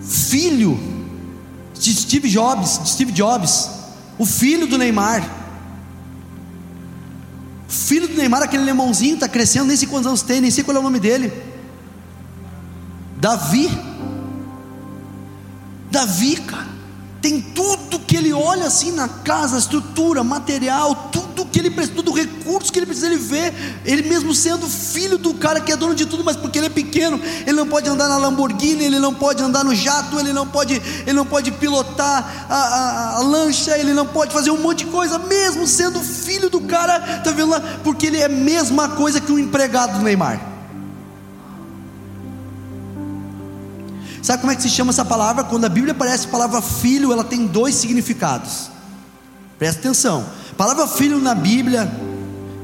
[0.00, 0.93] Filho
[1.92, 3.70] de Steve Jobs, de Steve Jobs,
[4.18, 5.28] o filho do Neymar.
[7.68, 10.76] Filho do Neymar, aquele lemãozinho, está crescendo, nem sei quantos anos tem, nem sei qual
[10.76, 11.32] é o nome dele.
[13.16, 13.70] Davi.
[15.90, 16.73] Davi, cara
[17.24, 22.12] tem tudo que ele olha assim na casa, estrutura, material, tudo que ele precisa, todo
[22.12, 23.50] recurso que ele precisa, ele vê,
[23.82, 26.68] ele mesmo sendo filho do cara que é dono de tudo, mas porque ele é
[26.68, 30.46] pequeno, ele não pode andar na Lamborghini, ele não pode andar no jato, ele não
[30.46, 34.84] pode, ele não pode pilotar a, a, a lancha, ele não pode fazer um monte
[34.84, 37.78] de coisa, mesmo sendo filho do cara, tá vendo lá?
[37.82, 40.53] Porque ele é a mesma coisa que um empregado do Neymar.
[44.24, 45.44] Sabe como é que se chama essa palavra?
[45.44, 48.70] Quando a Bíblia aparece a palavra filho, ela tem dois significados.
[49.58, 50.24] Presta atenção.
[50.50, 51.92] A palavra filho na Bíblia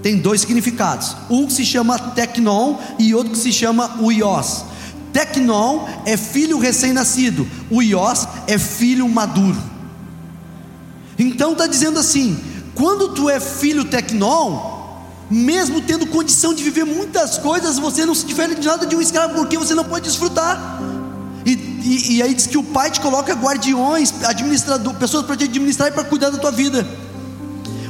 [0.02, 1.14] tem dois significados.
[1.28, 4.64] Um que se chama tecnon e outro que se chama uios.
[5.12, 9.62] Tecnon é filho recém-nascido, uios é filho maduro.
[11.18, 12.42] Então está dizendo assim:
[12.74, 14.80] quando tu é filho tecnon,
[15.30, 19.00] mesmo tendo condição de viver muitas coisas, você não se difere de nada de um
[19.02, 20.80] escravo, porque você não pode desfrutar.
[21.44, 25.44] E, e, e, aí diz que o pai te coloca guardiões, administrador, pessoas para te
[25.44, 26.86] administrar e para cuidar da tua vida.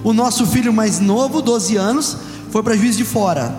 [0.04, 2.16] O nosso filho mais novo, 12 anos,
[2.50, 3.52] foi para Juiz de Fora.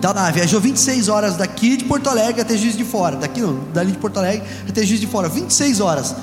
[0.00, 3.16] Tá lá, viajou 26 horas daqui de Porto Alegre até Juiz de Fora.
[3.16, 5.28] Daqui não, dali de Porto Alegre até Juiz de Fora.
[5.28, 6.14] 26 horas.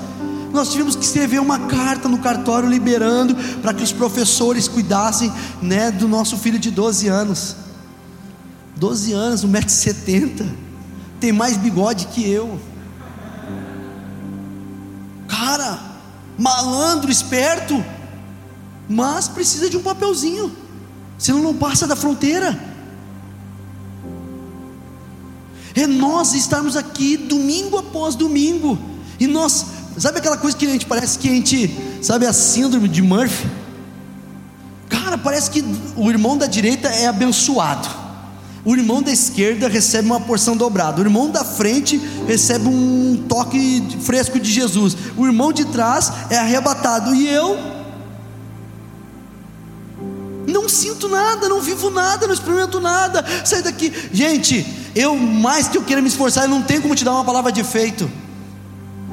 [0.52, 5.90] Nós tivemos que escrever uma carta no cartório liberando para que os professores cuidassem né,
[5.90, 7.56] do nosso filho de 12 anos.
[8.76, 10.63] 12 anos, 1,70m
[11.24, 12.60] tem mais bigode que eu.
[15.26, 15.80] Cara,
[16.36, 17.82] malandro, esperto,
[18.86, 20.54] mas precisa de um papelzinho,
[21.16, 22.62] senão não passa da fronteira.
[25.74, 28.78] É nós estarmos aqui domingo após domingo,
[29.18, 29.64] e nós,
[29.96, 33.48] sabe aquela coisa que a gente parece que a gente, sabe a síndrome de Murphy?
[34.90, 35.64] Cara, parece que
[35.96, 38.03] o irmão da direita é abençoado
[38.64, 43.82] o irmão da esquerda recebe uma porção dobrada, o irmão da frente recebe um toque
[44.00, 47.74] fresco de Jesus, o irmão de trás é arrebatado, e eu?
[50.64, 53.24] não sinto nada, não vivo nada, não experimento nada.
[53.44, 54.64] Sai daqui, gente.
[54.94, 57.50] Eu mais que eu queira me esforçar, eu não tenho como te dar uma palavra
[57.50, 58.08] de efeito,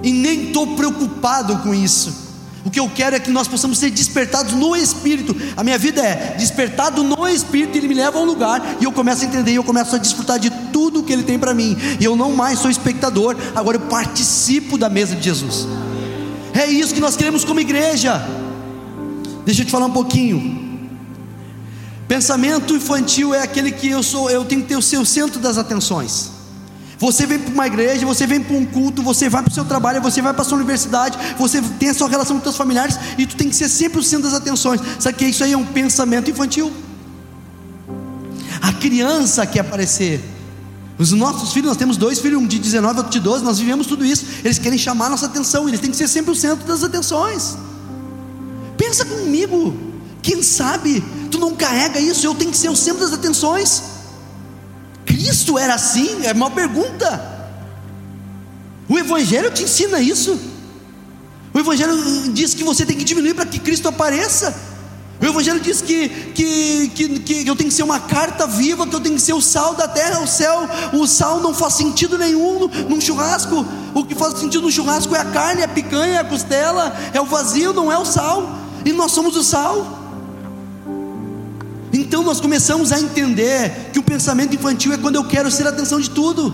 [0.04, 2.31] e nem estou preocupado com isso.
[2.64, 5.36] O que eu quero é que nós possamos ser despertados no Espírito.
[5.58, 8.92] A minha vida é despertado no Espírito, Ele me leva a um lugar, e eu
[8.92, 11.76] começo a entender, e eu começo a desfrutar de tudo que Ele tem para mim.
[12.00, 15.68] E eu não mais sou espectador, agora eu participo da mesa de Jesus.
[16.54, 18.22] É isso que nós queremos como igreja.
[19.46, 20.70] Deixa eu te falar um pouquinho.
[22.08, 25.58] Pensamento infantil é aquele que eu sou, eu tenho que ter o seu centro das
[25.58, 26.41] atenções.
[27.02, 29.66] Você vem para uma igreja, você vem para um culto, você vai para o seu
[29.66, 32.96] trabalho, você vai para a sua universidade, você tem a sua relação com seus familiares
[33.18, 34.80] e tu tem que ser sempre o centro das atenções.
[35.00, 36.72] Sabe que isso aí é um pensamento infantil?
[38.62, 40.24] A criança quer aparecer.
[41.00, 43.58] Os nossos filhos, nós temos dois filhos, um de 19 e outro de 12, nós
[43.58, 44.24] vivemos tudo isso.
[44.44, 47.58] Eles querem chamar nossa atenção, eles têm que ser sempre o centro das atenções.
[48.78, 49.76] Pensa comigo,
[50.22, 53.91] quem sabe tu não carrega isso, eu tenho que ser o centro das atenções.
[55.22, 56.26] Cristo era assim?
[56.26, 57.08] É uma pergunta.
[58.90, 60.38] O Evangelho te ensina isso.
[61.54, 61.96] O Evangelho
[62.34, 64.54] diz que você tem que diminuir para que Cristo apareça.
[65.22, 68.96] O Evangelho diz que, que, que, que, eu tenho que ser uma carta viva, que
[68.96, 70.68] eu tenho que ser o sal da terra, o céu.
[70.92, 73.64] O sal não faz sentido nenhum num churrasco.
[73.94, 76.98] O que faz sentido no churrasco é a carne, é a picanha, é a costela,
[77.14, 78.58] é o vazio, não é o sal.
[78.84, 80.01] E nós somos o sal.
[81.94, 85.70] Então nós começamos a entender que o pensamento infantil é quando eu quero ser a
[85.70, 86.54] atenção de tudo.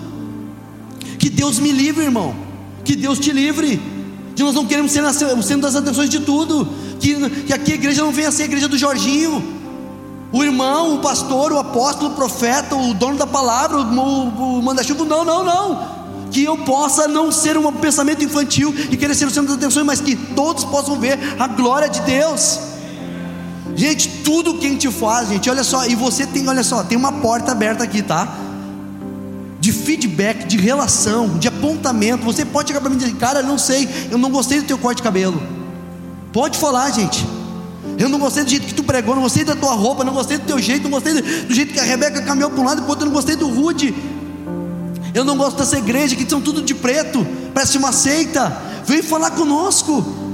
[1.19, 2.35] Que Deus me livre, irmão.
[2.83, 3.79] Que Deus te livre.
[4.35, 6.67] Que nós não queremos ser o centro das atenções de tudo.
[6.99, 9.43] Que, que aqui a igreja não venha a ser a igreja do Jorginho.
[10.31, 15.05] O irmão, o pastor, o apóstolo, o profeta, o dono da palavra, o, o, manda-chuva.
[15.05, 15.97] Não, não, não.
[16.31, 19.85] Que eu possa não ser um pensamento infantil e querer ser o centro das atenções,
[19.85, 22.59] mas que todos possam ver a glória de Deus.
[23.77, 26.97] Gente, tudo que a gente faz, gente, olha só, e você tem, olha só, tem
[26.97, 28.35] uma porta aberta aqui, tá?
[29.59, 32.25] De feedback, de relação, de apontamento.
[32.25, 34.79] Você pode chegar para mim e dizer, cara, não sei, eu não gostei do teu
[34.79, 35.39] corte de cabelo.
[36.33, 37.23] Pode falar, gente.
[37.99, 40.39] Eu não gostei do jeito que tu pregou, não gostei da tua roupa, não gostei
[40.39, 42.89] do teu jeito, não gostei do jeito que a Rebeca caminhou para um lado e
[42.89, 43.93] outro, eu não gostei do rude.
[45.13, 48.59] Eu não gosto dessa igreja que são tudo de preto, parece uma seita.
[48.87, 50.26] Vem falar conosco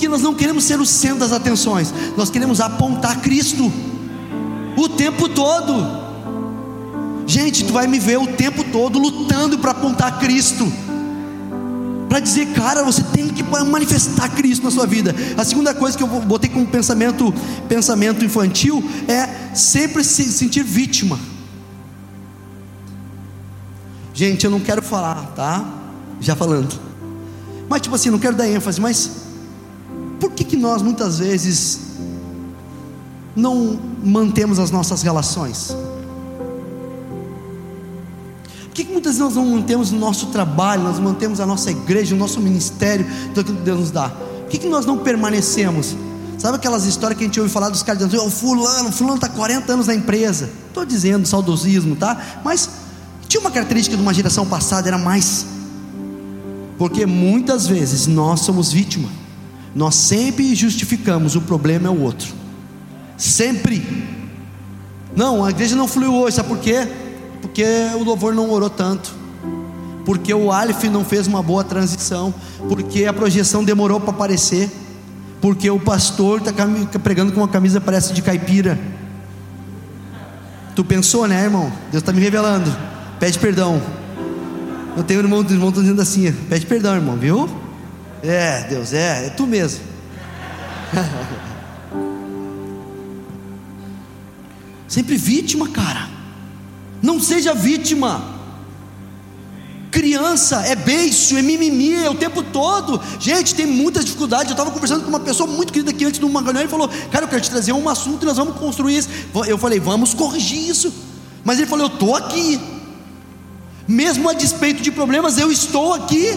[0.00, 3.70] porque nós não queremos ser o centro das atenções, nós queremos apontar Cristo
[4.74, 6.00] o tempo todo.
[7.26, 10.72] Gente, tu vai me ver o tempo todo lutando para apontar Cristo.
[12.08, 15.14] Para dizer, cara, você tem que manifestar Cristo na sua vida.
[15.36, 17.30] A segunda coisa que eu botei como pensamento,
[17.68, 21.20] pensamento infantil é sempre se sentir vítima.
[24.14, 25.62] Gente, eu não quero falar, tá?
[26.22, 26.74] Já falando.
[27.68, 29.28] Mas tipo assim, não quero dar ênfase, mas
[30.40, 31.80] que, que nós muitas vezes
[33.36, 35.76] não mantemos as nossas relações?
[38.64, 41.70] Por que, que muitas vezes nós não mantemos o nosso trabalho, nós mantemos a nossa
[41.70, 44.08] igreja, o nosso ministério, tudo aquilo que Deus nos dá?
[44.08, 45.94] Por que, que nós não permanecemos?
[46.38, 49.28] Sabe aquelas histórias que a gente ouve falar dos caras dizendo, oh, fulano, fulano está
[49.28, 50.48] 40 anos na empresa.
[50.68, 52.40] Estou dizendo saudosismo, tá?
[52.42, 52.70] Mas
[53.28, 55.44] tinha uma característica de uma geração passada, era mais.
[56.78, 59.19] Porque muitas vezes nós somos vítimas.
[59.74, 62.32] Nós sempre justificamos, o problema é o outro.
[63.16, 64.06] Sempre.
[65.14, 66.88] Não, a igreja não fluiu hoje, sabe por quê?
[67.40, 69.14] Porque o louvor não orou tanto.
[70.04, 72.34] Porque o Aleph não fez uma boa transição.
[72.68, 74.70] Porque a projeção demorou para aparecer.
[75.40, 78.78] Porque o pastor está pregando com uma camisa parece de caipira.
[80.74, 81.72] Tu pensou, né, irmão?
[81.90, 82.74] Deus está me revelando.
[83.18, 83.80] Pede perdão.
[84.96, 87.48] Eu tenho um irmão, irmão dizendo assim: pede perdão, irmão, viu?
[88.22, 89.80] É, Deus, é, é tu mesmo.
[94.86, 96.08] Sempre vítima, cara.
[97.00, 98.40] Não seja vítima.
[99.90, 103.00] Criança é beijo, é mimimi, é o tempo todo.
[103.18, 104.46] Gente, tem muitas dificuldades.
[104.46, 106.62] Eu estava conversando com uma pessoa muito querida aqui antes uma reunião.
[106.62, 109.08] Ele falou: Cara, eu quero te trazer um assunto e nós vamos construir isso.
[109.46, 110.92] Eu falei: Vamos corrigir isso.
[111.44, 112.60] Mas ele falou: Eu estou aqui.
[113.88, 116.30] Mesmo a despeito de problemas, eu estou aqui.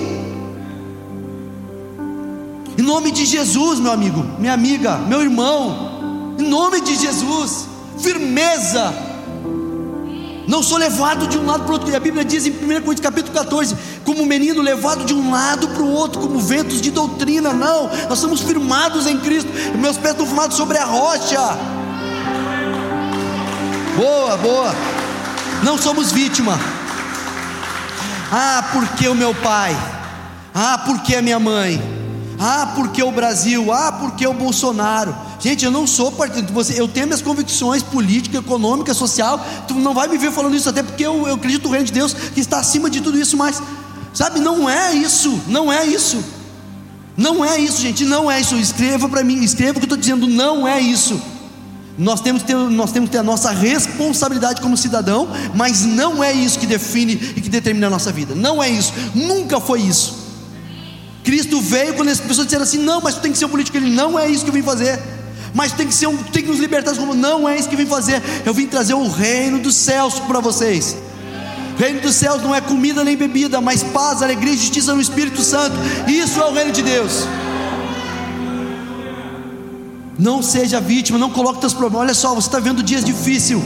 [2.83, 7.65] Em nome de Jesus, meu amigo, minha amiga, meu irmão, em nome de Jesus,
[7.97, 8.93] firmeza.
[10.45, 11.95] Não sou levado de um lado para o outro.
[11.95, 15.81] A Bíblia diz em 1 Coríntios capítulo 14: como menino levado de um lado para
[15.81, 17.53] o outro, como ventos de doutrina.
[17.53, 19.49] Não, nós somos firmados em Cristo.
[19.77, 21.57] Meus pés estão firmados sobre a rocha.
[23.95, 24.75] Boa, boa.
[25.63, 26.59] Não somos vítima.
[28.29, 29.73] Ah, porque o meu pai.
[30.53, 32.02] Ah, porque a minha mãe.
[32.39, 33.71] Ah, porque o Brasil?
[33.71, 35.15] Ah, porque o Bolsonaro?
[35.39, 36.51] Gente, eu não sou partido.
[36.53, 39.43] Você, eu tenho minhas convicções políticas, econômicas, social.
[39.67, 41.93] Tu não vai me ver falando isso, até porque eu, eu acredito no reino de
[41.93, 43.61] Deus que está acima de tudo isso, mas,
[44.13, 45.41] sabe, não é isso.
[45.47, 46.23] Não é isso.
[47.15, 48.03] Não é isso, gente.
[48.03, 48.55] Não é isso.
[48.55, 50.27] Escreva para mim, escreva o que eu estou dizendo.
[50.27, 51.21] Não é isso.
[51.97, 56.33] Nós temos, ter, nós temos que ter a nossa responsabilidade como cidadão, mas não é
[56.33, 58.33] isso que define e que determina a nossa vida.
[58.33, 58.91] Não é isso.
[59.13, 60.22] Nunca foi isso.
[61.23, 63.77] Cristo veio quando as pessoas disseram assim: não, mas tu tem que ser um político.
[63.77, 64.99] Ele não é isso que eu vim fazer.
[65.53, 67.79] Mas tem que ser um, tem que nos libertar como não é isso que eu
[67.79, 68.21] vim fazer.
[68.45, 70.97] Eu vim trazer o reino dos céus para vocês.
[71.75, 75.01] O reino dos céus não é comida nem bebida, mas paz, alegria e justiça no
[75.01, 75.75] Espírito Santo.
[76.07, 77.27] Isso é o reino de Deus.
[80.17, 82.05] Não seja vítima, não coloque teus problemas.
[82.05, 83.59] Olha só, você está vendo dias difíceis,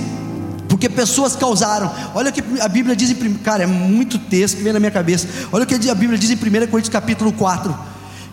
[0.77, 1.91] porque pessoas causaram.
[2.13, 4.91] Olha o que a Bíblia diz em cara, é muito texto que vem na minha
[4.91, 5.27] cabeça.
[5.51, 7.75] Olha o que a Bíblia diz em 1 Coríntios capítulo 4: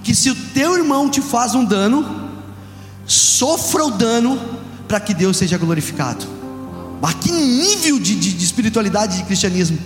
[0.03, 2.31] que se o teu irmão te faz um dano,
[3.07, 4.39] sofra o dano
[4.87, 6.27] para que Deus seja glorificado.
[7.01, 9.79] Mas que nível de, de, de espiritualidade de cristianismo.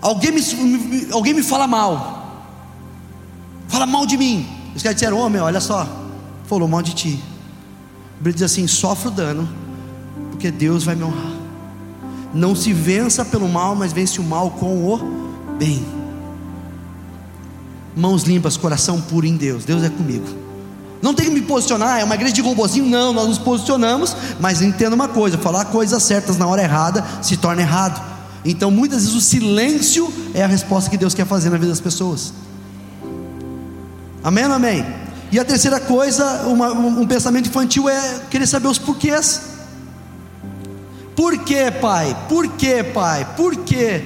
[0.00, 2.46] Alguém me, alguém me fala mal,
[3.66, 4.46] fala mal de mim.
[4.76, 5.88] Os caras disseram: Ô oh, olha só,
[6.46, 7.20] falou mal de ti.
[8.14, 9.65] A Bíblia diz assim: sofre o dano,
[10.46, 11.32] porque Deus vai me honrar.
[12.32, 15.84] Não se vença pelo mal, mas vence o mal com o bem.
[17.96, 19.64] Mãos limpas, coração puro em Deus.
[19.64, 20.26] Deus é comigo.
[21.02, 22.86] Não tem que me posicionar, é uma igreja de robozinho.
[22.86, 27.36] Não, nós nos posicionamos, mas entenda uma coisa: falar coisas certas na hora errada se
[27.36, 28.00] torna errado.
[28.44, 31.80] Então, muitas vezes, o silêncio é a resposta que Deus quer fazer na vida das
[31.80, 32.32] pessoas.
[34.22, 34.86] Amém ou amém?
[35.32, 39.45] E a terceira coisa, uma, um pensamento infantil é querer saber os porquês.
[41.16, 42.14] Por que, pai?
[42.28, 43.26] Por que, pai?
[43.34, 44.04] Por quê?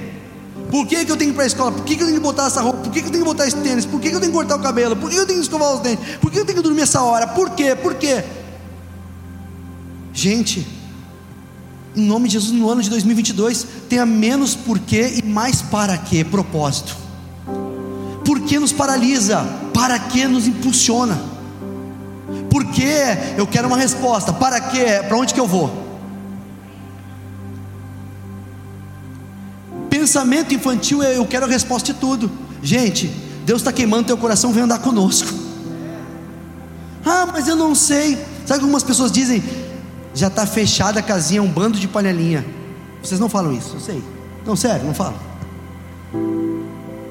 [0.71, 1.71] Por que, que eu tenho que ir para a escola?
[1.73, 2.79] Por que, que eu tenho que botar essa roupa?
[2.79, 3.85] Por que, que eu tenho que botar esse tênis?
[3.85, 4.95] Por que, que eu tenho que cortar o cabelo?
[4.95, 6.15] Por que eu tenho que escovar os dentes?
[6.21, 7.27] Por que eu tenho que dormir essa hora?
[7.27, 7.75] Por quê?
[7.75, 8.23] Por quê?
[10.13, 10.65] Gente,
[11.93, 16.23] em nome de Jesus, no ano de 2022, tenha menos porquê e mais para quê
[16.23, 16.95] propósito.
[18.23, 19.45] Por que nos paralisa?
[19.73, 21.21] Para que nos impulsiona?
[22.49, 22.89] Por que
[23.37, 24.31] eu quero uma resposta?
[24.31, 25.03] Para que?
[25.07, 25.80] Para onde que eu vou?
[30.01, 32.31] Pensamento infantil é eu quero a resposta de tudo.
[32.63, 33.07] Gente,
[33.45, 35.31] Deus está queimando teu coração, vem andar conosco.
[37.05, 38.15] Ah, mas eu não sei.
[38.47, 39.43] Sabe que algumas pessoas dizem,
[40.15, 42.43] já está fechada a casinha, um bando de panelinha.
[43.03, 44.03] Vocês não falam isso, eu sei.
[44.43, 45.19] Não, sério, não falam.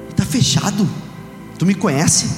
[0.09, 0.85] Está fechado.
[1.57, 2.29] Tu me conhece?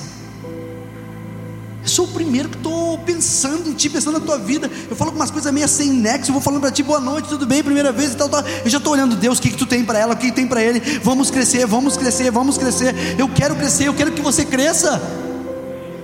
[1.84, 4.71] Eu sou o primeiro que estou pensando em ti, pensando na tua vida.
[4.89, 6.29] Eu falo com umas coisas meio sem nexo.
[6.29, 8.41] Eu vou falando para ti, boa noite, tudo bem, primeira vez e tal, tal.
[8.63, 10.31] Eu já estou olhando, Deus, o que, que tu tem para ela, o que, que
[10.31, 10.79] tem para ele.
[11.03, 12.95] Vamos crescer, vamos crescer, vamos crescer.
[13.19, 15.01] Eu quero crescer, eu quero que você cresça.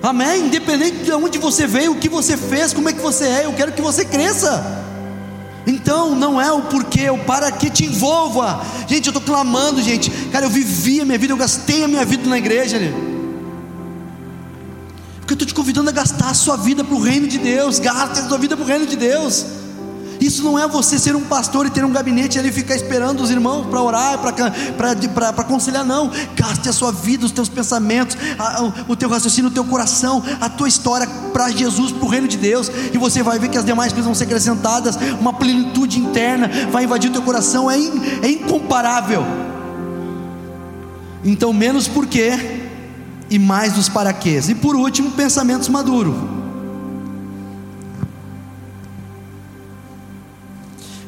[0.04, 0.48] Amém?
[0.48, 3.54] Independente de onde você veio, o que você fez, como é que você é, eu
[3.54, 4.86] quero que você cresça.
[5.66, 8.66] Então não é o porquê, é o para que te envolva.
[8.86, 10.12] Gente, eu estou clamando, gente.
[10.30, 12.78] Cara, eu vivi a minha vida, eu gastei a minha vida na igreja.
[12.78, 13.09] Né?
[15.30, 17.78] Porque eu estou te convidando a gastar a sua vida para o reino de Deus.
[17.78, 19.46] Gaste a sua vida para o reino de Deus.
[20.20, 23.30] Isso não é você ser um pastor e ter um gabinete ali ficar esperando os
[23.30, 26.10] irmãos para orar, para aconselhar, não.
[26.36, 30.50] Gaste a sua vida, os teus pensamentos, a, o teu raciocínio, o teu coração, a
[30.50, 33.64] tua história para Jesus, para o reino de Deus, e você vai ver que as
[33.64, 38.02] demais coisas vão ser acrescentadas, uma plenitude interna vai invadir o teu coração, é, in,
[38.24, 39.24] é incomparável.
[41.24, 42.59] Então, menos porquê
[43.30, 44.50] e mais dos paraquês.
[44.50, 46.16] E por último, pensamentos maduros.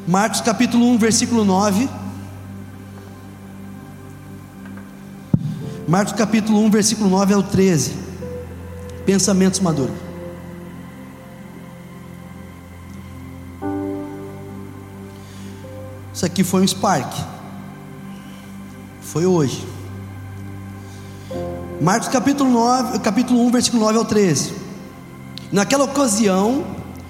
[0.06, 1.88] Marcos capítulo 1, versículo 9.
[5.88, 7.92] Marcos capítulo 1, versículo 9 ao 13.
[9.04, 9.96] Pensamentos maduros.
[16.14, 17.12] Isso aqui foi um spark.
[19.00, 19.71] Foi hoje.
[21.82, 24.52] Marcos capítulo 9, capítulo 1, versículo 9 ao 13.
[25.50, 26.64] Naquela ocasião,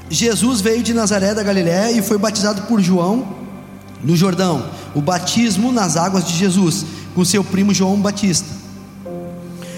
[0.09, 3.37] Jesus veio de Nazaré da Galiléia e foi batizado por João
[4.03, 4.65] no Jordão,
[4.95, 8.49] o batismo nas águas de Jesus, com seu primo João Batista.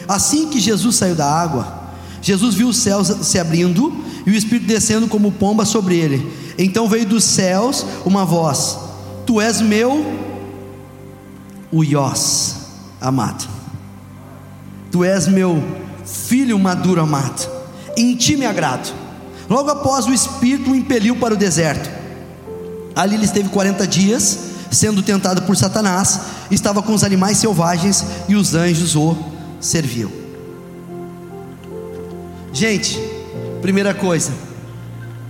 [0.07, 1.67] Assim que Jesus saiu da água,
[2.23, 3.93] Jesus viu os céus se abrindo
[4.25, 6.33] e o Espírito descendo como pomba sobre ele.
[6.57, 8.79] Então veio dos céus uma voz:
[9.27, 10.07] Tu és meu,
[11.73, 12.59] o Iós
[13.01, 13.64] amado.
[14.95, 15.61] Tu és meu
[16.07, 17.51] filho maduro amado.
[17.97, 18.95] Em ti me agrado.
[19.51, 21.91] Logo após, o Espírito o impeliu para o deserto.
[22.95, 24.39] Ali ele esteve 40 dias,
[24.71, 29.17] sendo tentado por Satanás, estava com os animais selvagens e os anjos o
[29.59, 30.13] serviam.
[32.53, 32.97] Gente,
[33.65, 34.31] Primeira coisa,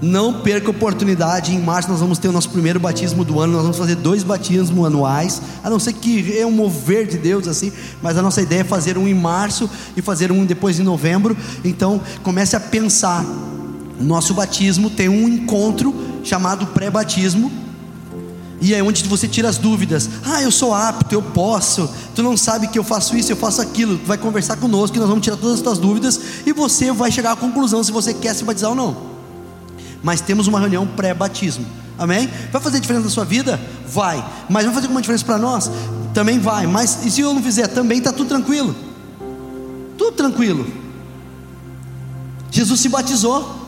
[0.05, 1.55] não perca a oportunidade.
[1.55, 3.55] Em março nós vamos ter o nosso primeiro batismo do ano.
[3.55, 5.40] Nós vamos fazer dois batismos anuais.
[5.62, 7.72] A não ser que é um mover de Deus assim.
[8.02, 11.36] Mas a nossa ideia é fazer um em março e fazer um depois em novembro.
[11.64, 13.24] Então comece a pensar.
[13.98, 17.50] Nosso batismo tem um encontro chamado pré-batismo.
[18.61, 20.09] E é onde você tira as dúvidas.
[20.24, 21.88] Ah, eu sou apto, eu posso.
[22.14, 23.98] Tu não sabe que eu faço isso, eu faço aquilo.
[23.98, 26.20] Tu vai conversar conosco nós vamos tirar todas as tuas dúvidas.
[26.46, 29.14] E você vai chegar à conclusão se você quer se batizar ou não
[30.05, 31.64] mas temos uma reunião pré-batismo.
[31.98, 32.28] Amém?
[32.52, 33.59] Vai fazer diferença na sua vida?
[33.88, 34.22] Vai.
[34.50, 35.70] Mas vai fazer alguma diferença para nós?
[36.12, 36.66] Também vai.
[36.66, 37.68] Mas e se eu não fizer?
[37.68, 38.76] Também está tudo tranquilo.
[39.96, 40.66] Tudo tranquilo.
[42.50, 43.62] Jesus se batizou.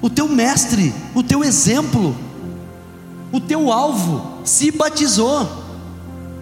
[0.00, 2.16] O teu mestre, o teu exemplo,
[3.30, 5.48] o teu alvo se batizou.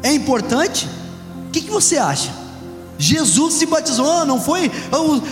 [0.03, 0.89] É importante?
[1.49, 2.33] O que, que você acha?
[3.01, 4.71] Jesus se batizou, não foi?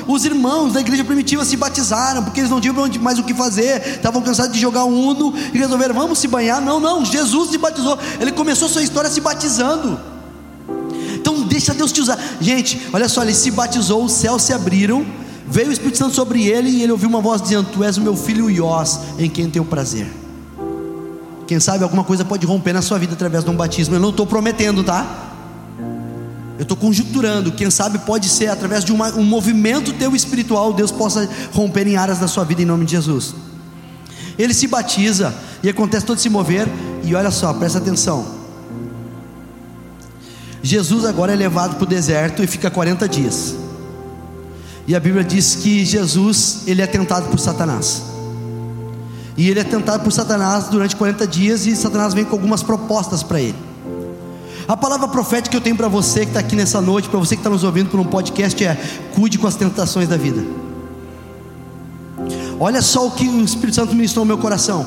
[0.06, 3.96] Os irmãos da igreja primitiva se batizaram, porque eles não tinham mais o que fazer,
[3.96, 6.62] estavam cansados de jogar uno e resolveram, vamos se banhar.
[6.62, 10.00] Não, não, Jesus se batizou, ele começou sua história se batizando.
[11.14, 12.18] Então deixa Deus te usar.
[12.40, 15.04] Gente, olha só, ele se batizou, os céus se abriram,
[15.46, 18.00] veio o Espírito Santo sobre ele e ele ouviu uma voz dizendo: Tu és o
[18.00, 20.06] meu filho Iós, em quem tenho prazer.
[21.46, 23.94] Quem sabe alguma coisa pode romper na sua vida através de um batismo.
[23.94, 25.27] Eu não estou prometendo, tá?
[26.58, 30.90] Eu estou conjecturando, quem sabe pode ser através de uma, um movimento teu espiritual, Deus
[30.90, 33.32] possa romper em áreas da sua vida em nome de Jesus.
[34.36, 35.32] Ele se batiza
[35.62, 36.66] e acontece todo se mover,
[37.04, 38.26] e olha só, presta atenção.
[40.60, 43.54] Jesus agora é levado para o deserto e fica 40 dias.
[44.84, 48.02] E a Bíblia diz que Jesus, ele é tentado por Satanás.
[49.36, 53.22] E ele é tentado por Satanás durante 40 dias e Satanás vem com algumas propostas
[53.22, 53.67] para ele.
[54.68, 57.34] A palavra profética que eu tenho para você que está aqui nessa noite, para você
[57.34, 58.78] que está nos ouvindo por um podcast, é:
[59.14, 60.44] cuide com as tentações da vida.
[62.60, 64.86] Olha só o que o Espírito Santo ministrou no meu coração.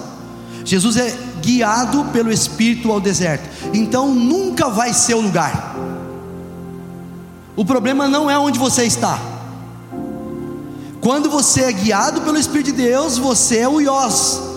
[0.64, 5.76] Jesus é guiado pelo Espírito ao deserto, então nunca vai ser o lugar.
[7.56, 9.20] O problema não é onde você está.
[11.02, 14.51] Quando você é guiado pelo Espírito de Deus, você é o Iós.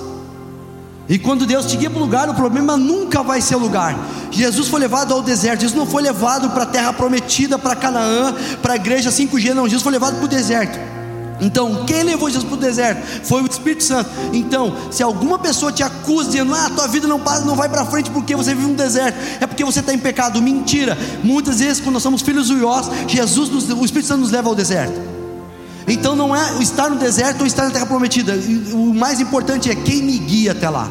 [1.09, 3.94] E quando Deus te guia para o lugar, o problema nunca vai ser o lugar.
[4.30, 8.34] Jesus foi levado ao deserto, Jesus não foi levado para a terra prometida, para Canaã,
[8.62, 10.94] para a igreja 5G, não, Jesus foi levado para o deserto.
[11.40, 14.09] Então, quem levou Jesus para o deserto foi o Espírito Santo.
[14.32, 17.84] Então, se alguma pessoa te acusa dizendo, ah, tua vida não passa, não vai para
[17.84, 20.40] frente porque você vive no deserto, é porque você está em pecado.
[20.40, 20.96] Mentira.
[21.22, 24.48] Muitas vezes, quando nós somos filhos do Iós, Jesus, nos, o Espírito Santo nos leva
[24.48, 25.13] ao deserto.
[25.87, 28.35] Então não é estar no deserto ou estar na terra prometida.
[28.72, 30.91] O mais importante é quem me guia até lá.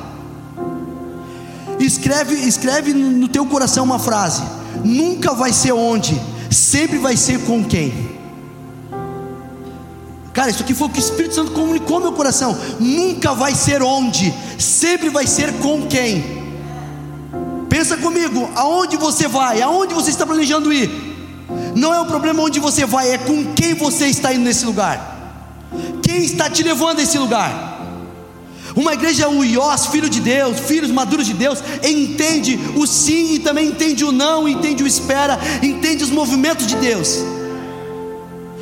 [1.79, 4.43] Escreve, escreve no teu coração uma frase:
[4.83, 6.19] nunca vai ser onde,
[6.49, 8.13] sempre vai ser com quem.
[10.31, 12.57] Cara, isso aqui foi o que o Espírito Santo comunicou meu coração.
[12.79, 16.43] Nunca vai ser onde, sempre vai ser com quem.
[17.69, 21.12] Pensa comigo, aonde você vai, aonde você está planejando ir.
[21.75, 25.11] Não é o problema onde você vai, é com quem você está indo nesse lugar.
[26.01, 27.73] Quem está te levando a esse lugar?
[28.75, 33.67] Uma igreja uiós, filho de Deus, filhos maduros de Deus, entende o sim e também
[33.67, 37.19] entende o não, entende o espera, entende os movimentos de Deus.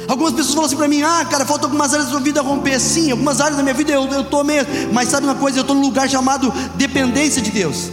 [0.07, 2.80] Algumas pessoas falam assim para mim: ah, cara, falta algumas áreas da sua vida romper.
[2.80, 4.66] Sim, algumas áreas da minha vida eu estou meio.
[4.91, 5.59] Mas sabe uma coisa?
[5.59, 7.89] Eu estou num lugar chamado dependência de Deus.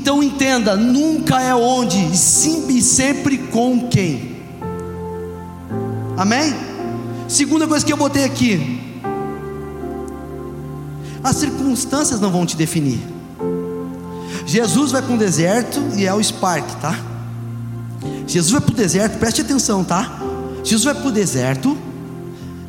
[0.00, 2.16] Então entenda, nunca é onde, e
[2.80, 4.40] sempre com quem.
[6.16, 6.54] Amém?
[7.28, 8.80] Segunda coisa que eu botei aqui.
[11.22, 12.98] As circunstâncias não vão te definir.
[14.46, 16.98] Jesus vai para um deserto e é o Spark, tá?
[18.26, 20.18] Jesus vai para o deserto, preste atenção, tá?
[20.64, 21.76] Jesus vai para o deserto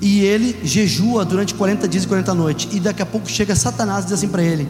[0.01, 2.67] e ele jejua durante 40 dias e 40 noites.
[2.75, 4.67] E daqui a pouco chega Satanás e diz assim para ele: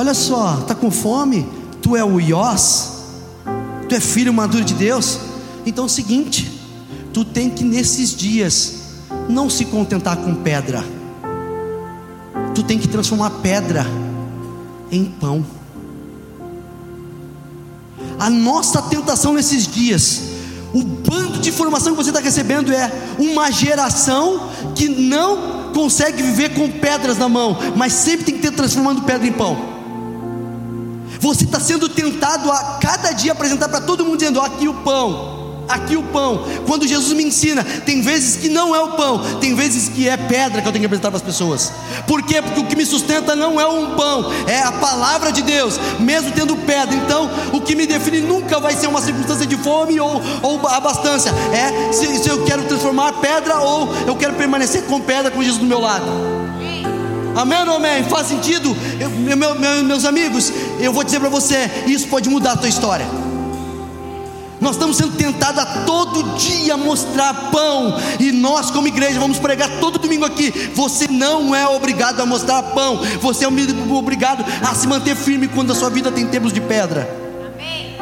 [0.00, 1.46] Olha só, está com fome?
[1.82, 3.02] Tu é o Iós?
[3.86, 5.18] Tu é filho maduro de Deus?
[5.66, 6.58] Então é o seguinte:
[7.12, 8.76] tu tem que nesses dias
[9.28, 10.82] não se contentar com pedra,
[12.54, 13.86] tu tem que transformar pedra
[14.90, 15.44] em pão.
[18.18, 20.22] A nossa tentação nesses dias,
[20.72, 26.54] o bando de informação que você está recebendo é uma geração que não consegue viver
[26.54, 29.69] com pedras na mão, mas sempre tem que ter transformando pedra em pão.
[31.20, 35.64] Você está sendo tentado a cada dia apresentar para todo mundo dizendo: aqui o pão,
[35.68, 36.44] aqui o pão.
[36.66, 40.16] Quando Jesus me ensina, tem vezes que não é o pão, tem vezes que é
[40.16, 41.72] pedra que eu tenho que apresentar para as pessoas.
[42.06, 42.40] Por quê?
[42.40, 46.32] Porque o que me sustenta não é um pão, é a palavra de Deus, mesmo
[46.32, 46.94] tendo pedra.
[46.94, 51.32] Então, o que me define nunca vai ser uma circunstância de fome ou, ou abastância,
[51.52, 55.58] é se, se eu quero transformar pedra ou eu quero permanecer com pedra com Jesus
[55.60, 56.40] do meu lado.
[57.34, 58.04] Amém ou amém?
[58.04, 58.76] Faz sentido?
[58.98, 60.52] Eu, meu, meu, meus amigos,
[60.84, 63.06] eu vou dizer para você: isso pode mudar a tua história.
[64.60, 69.80] Nós estamos sendo tentados a todo dia mostrar pão, e nós, como igreja, vamos pregar
[69.80, 70.50] todo domingo aqui.
[70.74, 75.72] Você não é obrigado a mostrar pão, você é obrigado a se manter firme quando
[75.72, 77.08] a sua vida tem tempos de pedra.
[77.54, 77.96] Amém.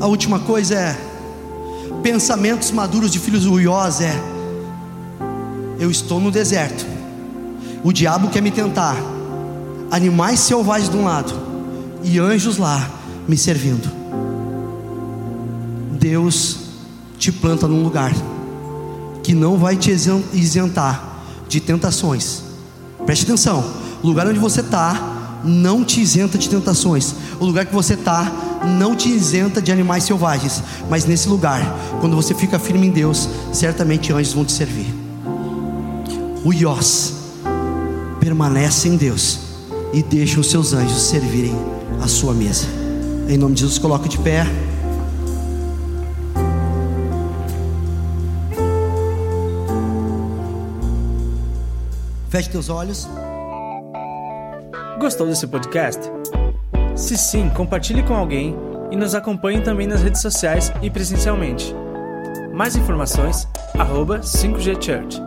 [0.00, 1.05] A última coisa é
[2.06, 4.22] pensamentos maduros de filhos orgulhosos é
[5.80, 6.86] eu estou no deserto
[7.86, 8.96] o diabo quer me tentar,
[9.92, 11.32] animais selvagens de um lado
[12.02, 12.90] e anjos lá
[13.28, 13.88] me servindo.
[15.92, 16.56] Deus
[17.16, 18.12] te planta num lugar
[19.22, 21.00] que não vai te isentar
[21.48, 22.42] de tentações.
[23.04, 23.64] Preste atenção:
[24.02, 27.14] o lugar onde você está não te isenta de tentações.
[27.38, 28.32] O lugar que você está
[28.64, 30.62] não te isenta de animais selvagens.
[30.88, 31.60] Mas nesse lugar,
[32.00, 34.92] quando você fica firme em Deus, certamente anjos vão te servir.
[36.44, 37.14] O Yos
[38.20, 39.40] permanece em Deus
[39.92, 41.54] e deixa os seus anjos servirem
[42.02, 42.66] a sua mesa.
[43.28, 44.46] Em nome de Jesus, coloque de pé.
[52.28, 53.08] Feche teus olhos.
[55.00, 56.15] Gostou desse podcast?
[56.96, 58.56] Se sim, compartilhe com alguém
[58.90, 61.74] e nos acompanhe também nas redes sociais e presencialmente.
[62.54, 63.46] Mais informações,
[63.78, 65.25] arroba 5G Church.